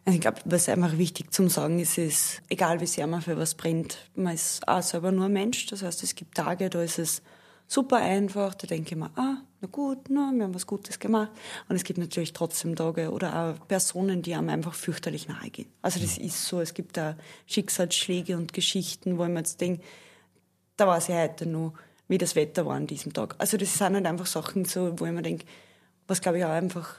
Also 0.05 0.15
ich 0.15 0.21
glaube, 0.21 0.41
was 0.45 0.67
einfach 0.67 0.97
wichtig 0.97 1.31
zum 1.31 1.49
Sagen 1.49 1.79
ist, 1.79 1.97
ist, 1.97 2.41
egal 2.49 2.81
wie 2.81 2.87
sehr 2.87 3.07
man 3.07 3.21
für 3.21 3.37
was 3.37 3.55
brennt, 3.55 3.97
man 4.15 4.33
ist 4.33 4.67
auch 4.67 4.81
selber 4.81 5.11
nur 5.11 5.25
ein 5.25 5.33
Mensch. 5.33 5.65
Das 5.67 5.81
heißt, 5.81 6.03
es 6.03 6.15
gibt 6.15 6.35
Tage, 6.35 6.69
da 6.69 6.81
ist 6.81 6.99
es 6.99 7.21
super 7.67 7.97
einfach, 7.97 8.53
da 8.53 8.67
denke 8.67 8.91
ich 8.91 8.97
mir, 8.97 9.11
ah, 9.15 9.37
na 9.61 9.67
gut, 9.71 10.09
na, 10.09 10.31
wir 10.33 10.43
haben 10.43 10.53
was 10.53 10.67
Gutes 10.67 10.99
gemacht. 10.99 11.31
Und 11.69 11.77
es 11.77 11.85
gibt 11.85 11.99
natürlich 11.99 12.33
trotzdem 12.33 12.75
Tage 12.75 13.11
oder 13.11 13.55
auch 13.59 13.67
Personen, 13.67 14.21
die 14.21 14.35
einem 14.35 14.49
einfach 14.49 14.73
fürchterlich 14.73 15.29
nahe 15.29 15.49
gehen. 15.49 15.71
Also 15.81 16.01
das 16.01 16.17
ist 16.17 16.45
so, 16.45 16.59
es 16.59 16.73
gibt 16.73 16.97
da 16.97 17.15
Schicksalsschläge 17.45 18.35
und 18.35 18.51
Geschichten, 18.51 19.17
wo 19.17 19.23
ich 19.23 19.29
mir 19.29 19.39
jetzt 19.39 19.61
denke, 19.61 19.83
da 20.75 20.85
weiß 20.85 21.09
ich 21.09 21.15
heute 21.15 21.45
noch, 21.45 21.73
wie 22.09 22.17
das 22.17 22.35
Wetter 22.35 22.65
war 22.65 22.75
an 22.75 22.87
diesem 22.87 23.13
Tag. 23.13 23.35
Also 23.37 23.55
das 23.55 23.77
sind 23.77 23.95
halt 23.95 24.05
einfach 24.05 24.25
Sachen, 24.25 24.65
so, 24.65 24.99
wo 24.99 25.05
ich 25.05 25.13
mir 25.13 25.21
denke, 25.21 25.45
was 26.07 26.19
glaube 26.19 26.39
ich 26.39 26.45
auch 26.45 26.49
einfach 26.49 26.97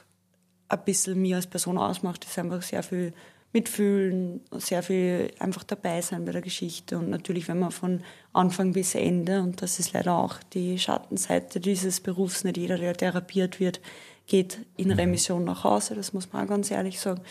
ein 0.67 0.83
bisschen 0.83 1.21
mir 1.21 1.37
als 1.37 1.47
Person 1.47 1.77
ausmacht, 1.77 2.25
ist 2.25 2.39
einfach 2.39 2.61
sehr 2.61 2.83
viel 2.83 3.13
mitfühlen, 3.55 4.41
sehr 4.51 4.83
viel 4.83 5.31
einfach 5.39 5.63
dabei 5.63 6.01
sein 6.01 6.25
bei 6.25 6.33
der 6.33 6.41
Geschichte 6.41 6.97
und 6.97 7.09
natürlich, 7.09 7.47
wenn 7.47 7.59
man 7.59 7.71
von 7.71 8.01
Anfang 8.33 8.73
bis 8.73 8.95
Ende, 8.95 9.41
und 9.41 9.61
das 9.61 9.79
ist 9.79 9.93
leider 9.93 10.17
auch 10.17 10.43
die 10.53 10.77
Schattenseite 10.77 11.61
dieses 11.61 12.01
Berufs, 12.01 12.43
nicht 12.43 12.57
jeder, 12.57 12.77
der 12.77 12.93
therapiert 12.97 13.61
wird, 13.61 13.79
geht 14.27 14.59
in 14.75 14.89
mhm. 14.89 14.95
Remission 14.95 15.45
nach 15.45 15.63
Hause, 15.63 15.95
das 15.95 16.11
muss 16.11 16.33
man 16.33 16.43
auch 16.43 16.49
ganz 16.49 16.69
ehrlich 16.69 16.99
sagen. 16.99 17.21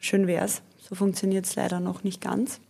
Schön 0.00 0.26
wär's, 0.26 0.62
so 0.78 0.94
funktioniert 0.94 1.44
es 1.44 1.54
leider 1.54 1.80
noch 1.80 2.02
nicht 2.02 2.22
ganz. 2.22 2.60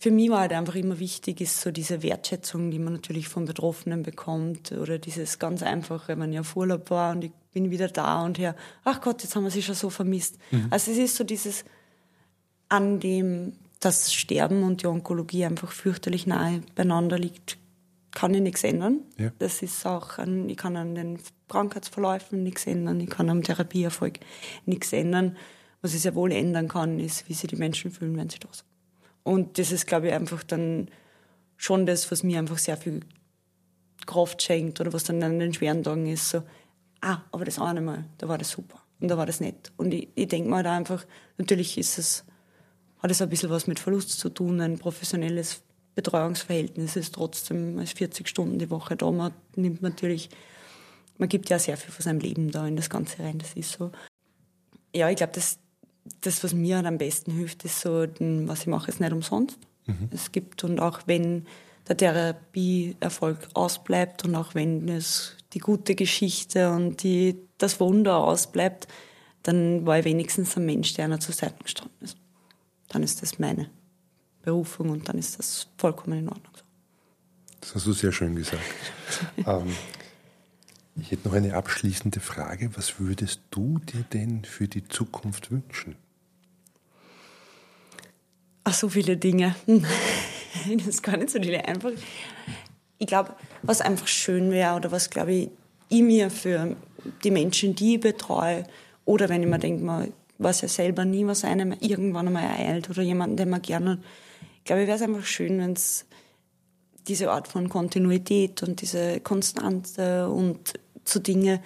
Für 0.00 0.10
mich 0.10 0.28
war 0.30 0.40
halt 0.40 0.52
einfach 0.52 0.74
immer 0.74 0.98
wichtig, 0.98 1.40
ist 1.40 1.60
so 1.60 1.70
diese 1.70 2.02
Wertschätzung, 2.02 2.72
die 2.72 2.80
man 2.80 2.94
natürlich 2.94 3.28
von 3.28 3.44
Betroffenen 3.44 4.02
bekommt 4.02 4.72
oder 4.72 4.98
dieses 4.98 5.38
ganz 5.38 5.62
einfache, 5.62 6.08
wenn 6.08 6.18
man 6.18 6.32
ja 6.32 6.40
auf 6.40 6.56
Urlaub 6.56 6.90
war 6.90 7.12
und 7.12 7.24
ich 7.24 7.32
bin 7.52 7.70
wieder 7.70 7.88
da 7.88 8.24
und 8.24 8.38
her, 8.38 8.54
ach 8.84 9.00
Gott, 9.00 9.22
jetzt 9.22 9.34
haben 9.34 9.44
wir 9.44 9.50
sie 9.50 9.62
schon 9.62 9.74
so 9.74 9.90
vermisst. 9.90 10.38
Mhm. 10.50 10.68
Also 10.70 10.90
es 10.92 10.98
ist 10.98 11.16
so 11.16 11.24
dieses, 11.24 11.64
an 12.68 13.00
dem 13.00 13.54
das 13.80 14.12
Sterben 14.12 14.64
und 14.64 14.82
die 14.82 14.86
Onkologie 14.86 15.44
einfach 15.44 15.70
fürchterlich 15.72 16.26
nahe 16.26 16.62
beieinander 16.74 17.18
liegt, 17.18 17.58
kann 18.12 18.34
ich 18.34 18.40
nichts 18.40 18.64
ändern. 18.64 19.00
Ja. 19.16 19.30
Das 19.38 19.62
ist 19.62 19.86
auch, 19.86 20.18
an, 20.18 20.48
ich 20.48 20.56
kann 20.56 20.76
an 20.76 20.94
den 20.94 21.18
Krankheitsverläufen 21.48 22.42
nichts 22.42 22.66
ändern, 22.66 23.00
ich 23.00 23.10
kann 23.10 23.30
am 23.30 23.42
Therapieerfolg 23.42 24.18
nichts 24.66 24.92
ändern. 24.92 25.36
Was 25.80 25.94
ich 25.94 26.00
sehr 26.00 26.16
wohl 26.16 26.32
ändern 26.32 26.66
kann, 26.66 26.98
ist, 26.98 27.28
wie 27.28 27.34
sich 27.34 27.48
die 27.48 27.56
Menschen 27.56 27.92
fühlen, 27.92 28.16
wenn 28.16 28.28
sie 28.28 28.40
da 28.40 28.48
sind. 28.50 28.64
Und 29.22 29.58
das 29.58 29.70
ist, 29.70 29.86
glaube 29.86 30.08
ich, 30.08 30.12
einfach 30.12 30.42
dann 30.42 30.88
schon 31.56 31.86
das, 31.86 32.10
was 32.10 32.24
mir 32.24 32.38
einfach 32.38 32.58
sehr 32.58 32.76
viel 32.76 33.00
Kraft 34.06 34.42
schenkt 34.42 34.80
oder 34.80 34.92
was 34.92 35.04
dann 35.04 35.22
an 35.22 35.38
den 35.38 35.54
schweren 35.54 35.84
Tagen 35.84 36.06
ist, 36.06 36.30
so, 36.30 36.42
ah, 37.00 37.22
aber 37.32 37.44
das 37.44 37.58
eine 37.58 37.80
Mal, 37.80 38.04
da 38.18 38.28
war 38.28 38.38
das 38.38 38.50
super 38.50 38.82
und 39.00 39.08
da 39.08 39.16
war 39.16 39.26
das 39.26 39.40
nett. 39.40 39.72
Und 39.76 39.92
ich, 39.92 40.08
ich 40.14 40.28
denke 40.28 40.48
mal 40.48 40.62
da 40.62 40.76
einfach, 40.76 41.04
natürlich 41.36 41.78
ist 41.78 41.98
es 41.98 42.24
hat 42.98 43.10
es 43.10 43.22
ein 43.22 43.28
bisschen 43.28 43.50
was 43.50 43.66
mit 43.66 43.78
Verlust 43.78 44.18
zu 44.18 44.28
tun. 44.28 44.60
Ein 44.60 44.78
professionelles 44.78 45.62
Betreuungsverhältnis 45.94 46.96
ist 46.96 47.14
trotzdem 47.14 47.78
als 47.78 47.92
40 47.92 48.28
Stunden 48.28 48.58
die 48.58 48.70
Woche 48.70 48.96
da. 48.96 49.10
Man 49.10 49.32
nimmt 49.56 49.82
natürlich, 49.82 50.30
man 51.16 51.28
gibt 51.28 51.48
ja 51.48 51.58
sehr 51.58 51.76
viel 51.76 51.92
von 51.92 52.02
seinem 52.02 52.20
Leben 52.20 52.50
da 52.50 52.66
in 52.66 52.76
das 52.76 52.90
Ganze 52.90 53.22
rein. 53.22 53.38
Das 53.38 53.54
ist 53.54 53.72
so. 53.72 53.92
Ja, 54.94 55.08
ich 55.10 55.16
glaube, 55.16 55.32
das, 55.34 55.58
das, 56.20 56.42
was 56.42 56.54
mir 56.54 56.84
am 56.84 56.98
besten 56.98 57.32
hilft, 57.32 57.64
ist 57.64 57.80
so, 57.80 58.06
was 58.18 58.62
ich 58.62 58.66
mache, 58.66 58.90
ist 58.90 59.00
nicht 59.00 59.12
umsonst. 59.12 59.58
Mhm. 59.86 60.08
Es 60.12 60.32
gibt 60.32 60.64
und 60.64 60.80
auch 60.80 61.00
wenn 61.06 61.46
der 61.88 61.96
Therapieerfolg 61.96 63.48
ausbleibt 63.54 64.24
und 64.24 64.34
auch 64.34 64.54
wenn 64.54 64.88
es 64.88 65.36
die 65.54 65.60
gute 65.60 65.94
Geschichte 65.94 66.70
und 66.70 67.02
die, 67.02 67.36
das 67.56 67.80
Wunder 67.80 68.18
ausbleibt, 68.18 68.86
dann 69.42 69.86
war 69.86 69.98
ich 69.98 70.04
wenigstens 70.04 70.56
ein 70.56 70.66
Mensch, 70.66 70.94
der 70.94 71.06
einer 71.06 71.20
zur 71.20 71.34
Seite 71.34 71.62
gestanden 71.62 71.96
ist 72.02 72.18
dann 72.88 73.02
ist 73.02 73.22
das 73.22 73.38
meine 73.38 73.70
Berufung 74.42 74.90
und 74.90 75.08
dann 75.08 75.18
ist 75.18 75.38
das 75.38 75.68
vollkommen 75.76 76.18
in 76.18 76.28
Ordnung. 76.28 76.52
Das 77.60 77.74
hast 77.74 77.86
du 77.86 77.92
sehr 77.92 78.12
schön 78.12 78.34
gesagt. 78.34 78.62
ähm, 79.46 79.74
ich 80.96 81.10
hätte 81.10 81.28
noch 81.28 81.34
eine 81.34 81.54
abschließende 81.54 82.20
Frage. 82.20 82.70
Was 82.76 82.98
würdest 82.98 83.40
du 83.50 83.78
dir 83.78 84.04
denn 84.12 84.44
für 84.44 84.68
die 84.68 84.86
Zukunft 84.88 85.50
wünschen? 85.50 85.96
Ach, 88.64 88.74
so 88.74 88.88
viele 88.88 89.16
Dinge. 89.16 89.54
das 90.76 90.86
ist 90.86 91.02
gar 91.02 91.16
nicht 91.16 91.30
so 91.30 91.40
viele 91.40 91.66
einfach. 91.66 91.92
Ich 92.98 93.06
glaube, 93.06 93.34
was 93.62 93.80
einfach 93.80 94.08
schön 94.08 94.50
wäre 94.50 94.76
oder 94.76 94.90
was, 94.90 95.10
glaube 95.10 95.32
ich, 95.32 95.50
ich 95.88 96.02
mir 96.02 96.30
für 96.30 96.76
die 97.24 97.30
Menschen, 97.30 97.74
die 97.74 97.94
ich 97.94 98.00
betreue, 98.00 98.64
oder 99.04 99.28
wenn 99.28 99.42
ich 99.42 99.48
mir 99.48 99.58
denke, 99.58 100.12
was 100.36 100.60
ja 100.60 100.68
selber 100.68 101.04
nie 101.04 101.26
was 101.26 101.44
einem 101.44 101.74
irgendwann 101.80 102.26
einmal 102.26 102.44
ereilt 102.44 102.90
oder 102.90 103.02
jemanden, 103.02 103.36
den 103.36 103.48
man 103.48 103.62
gerne. 103.62 103.98
Ich 104.58 104.64
glaube, 104.64 104.86
wäre 104.86 104.96
es 104.96 105.02
einfach 105.02 105.24
schön, 105.24 105.58
wenn 105.58 105.72
es 105.72 106.04
diese 107.08 107.30
Art 107.30 107.48
von 107.48 107.70
Kontinuität 107.70 108.62
und 108.62 108.82
diese 108.82 109.20
Konstante 109.20 110.28
und 110.28 110.74
so 111.04 111.20
Dinge 111.20 111.62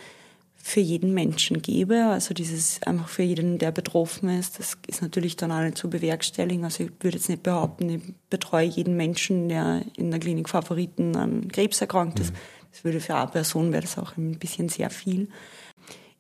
für 0.64 0.80
jeden 0.80 1.12
Menschen 1.12 1.60
gäbe. 1.60 2.04
Also 2.04 2.34
dieses 2.34 2.80
einfach 2.84 3.08
für 3.08 3.24
jeden, 3.24 3.58
der 3.58 3.72
betroffen 3.72 4.28
ist, 4.28 4.60
das 4.60 4.78
ist 4.86 5.02
natürlich 5.02 5.36
dann 5.36 5.50
auch 5.50 5.60
nicht 5.60 5.76
zu 5.76 5.90
bewerkstelligen. 5.90 6.64
Also 6.64 6.84
ich 6.84 6.90
würde 7.00 7.16
jetzt 7.16 7.28
nicht 7.28 7.42
behaupten, 7.42 7.90
ich 7.90 8.00
betreue 8.30 8.66
jeden 8.66 8.96
Menschen, 8.96 9.48
der 9.48 9.82
in 9.96 10.12
der 10.12 10.20
Klinik 10.20 10.48
Favoriten 10.48 11.16
an 11.16 11.48
Krebs 11.48 11.80
erkrankt 11.80 12.20
ist. 12.20 12.32
Mhm. 12.32 12.36
Das 12.70 12.84
würde 12.84 13.00
für 13.00 13.16
eine 13.16 13.26
Person 13.26 13.72
wäre 13.72 13.82
das 13.82 13.98
auch 13.98 14.16
ein 14.16 14.38
bisschen 14.38 14.68
sehr 14.68 14.88
viel. 14.88 15.28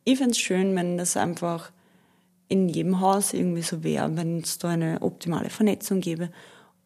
Ich 0.02 0.18
fände 0.18 0.32
es 0.32 0.40
schön, 0.40 0.74
wenn 0.74 0.98
das 0.98 1.16
einfach 1.16 1.70
in 2.48 2.68
jedem 2.68 3.00
Haus 3.00 3.32
irgendwie 3.32 3.62
so 3.62 3.84
wäre, 3.84 4.14
wenn 4.16 4.40
es 4.40 4.58
da 4.58 4.70
eine 4.70 5.00
optimale 5.02 5.50
Vernetzung 5.50 6.00
gäbe. 6.00 6.30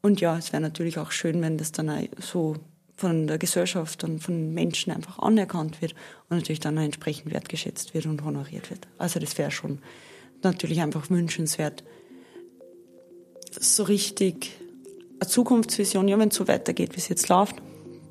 Und 0.02 0.20
ja, 0.20 0.36
es 0.36 0.52
wäre 0.52 0.60
natürlich 0.60 0.98
auch 0.98 1.10
schön, 1.10 1.40
wenn 1.40 1.56
das 1.56 1.72
dann 1.72 1.90
so 2.20 2.56
von 2.96 3.26
der 3.26 3.38
Gesellschaft 3.38 4.02
und 4.04 4.20
von 4.20 4.54
Menschen 4.54 4.92
einfach 4.92 5.18
anerkannt 5.18 5.82
wird 5.82 5.92
und 6.28 6.38
natürlich 6.38 6.60
dann 6.60 6.78
entsprechend 6.78 7.32
wertgeschätzt 7.32 7.94
wird 7.94 8.06
und 8.06 8.24
honoriert 8.24 8.70
wird. 8.70 8.88
Also 8.98 9.20
das 9.20 9.36
wäre 9.36 9.50
schon 9.50 9.78
natürlich 10.42 10.80
einfach 10.80 11.10
wünschenswert. 11.10 11.84
So 13.58 13.84
richtig 13.84 14.52
eine 15.20 15.28
Zukunftsvision, 15.28 16.08
ja, 16.08 16.18
wenn 16.18 16.28
es 16.28 16.34
so 16.34 16.48
weitergeht, 16.48 16.94
wie 16.94 17.00
es 17.00 17.08
jetzt 17.08 17.28
läuft, 17.28 17.56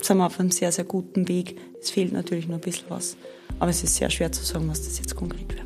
sind 0.02 0.18
wir 0.18 0.26
auf 0.26 0.40
einem 0.40 0.52
sehr, 0.52 0.72
sehr 0.72 0.86
guten 0.86 1.28
Weg. 1.28 1.58
Es 1.82 1.90
fehlt 1.90 2.14
natürlich 2.14 2.48
noch 2.48 2.56
ein 2.56 2.62
bisschen 2.62 2.90
was, 2.90 3.18
aber 3.60 3.72
es 3.72 3.84
ist 3.84 3.96
sehr 3.96 4.10
schwer 4.10 4.32
zu 4.32 4.44
sagen, 4.44 4.68
was 4.70 4.84
das 4.84 4.98
jetzt 4.98 5.16
konkret 5.16 5.54
wäre. 5.54 5.66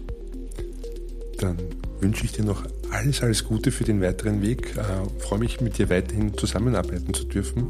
Dann 1.37 1.57
wünsche 1.99 2.25
ich 2.25 2.31
dir 2.33 2.43
noch 2.43 2.63
alles, 2.91 3.21
alles 3.21 3.43
Gute 3.45 3.71
für 3.71 3.83
den 3.83 4.01
weiteren 4.01 4.41
Weg. 4.41 4.75
Äh, 4.77 5.21
freue 5.21 5.39
mich, 5.39 5.61
mit 5.61 5.77
dir 5.77 5.89
weiterhin 5.89 6.37
zusammenarbeiten 6.37 7.13
zu 7.13 7.25
dürfen 7.25 7.67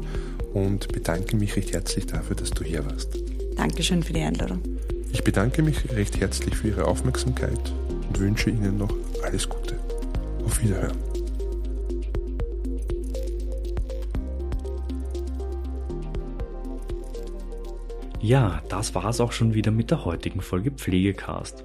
und 0.54 0.88
bedanke 0.92 1.36
mich 1.36 1.56
recht 1.56 1.72
herzlich 1.72 2.06
dafür, 2.06 2.36
dass 2.36 2.50
du 2.50 2.64
hier 2.64 2.84
warst. 2.84 3.18
Dankeschön 3.56 4.02
für 4.02 4.12
die 4.12 4.22
Einladung. 4.22 4.60
Ich 5.12 5.24
bedanke 5.24 5.62
mich 5.62 5.90
recht 5.92 6.20
herzlich 6.20 6.56
für 6.56 6.68
Ihre 6.68 6.84
Aufmerksamkeit 6.84 7.72
und 8.08 8.18
wünsche 8.18 8.50
Ihnen 8.50 8.78
noch 8.78 8.94
alles 9.22 9.48
Gute. 9.48 9.78
Auf 10.44 10.62
Wiederhören. 10.62 10.96
Ja, 18.22 18.62
das 18.68 18.94
war's 18.94 19.20
auch 19.20 19.32
schon 19.32 19.54
wieder 19.54 19.70
mit 19.70 19.90
der 19.90 20.04
heutigen 20.04 20.42
Folge 20.42 20.70
Pflegecast. 20.70 21.64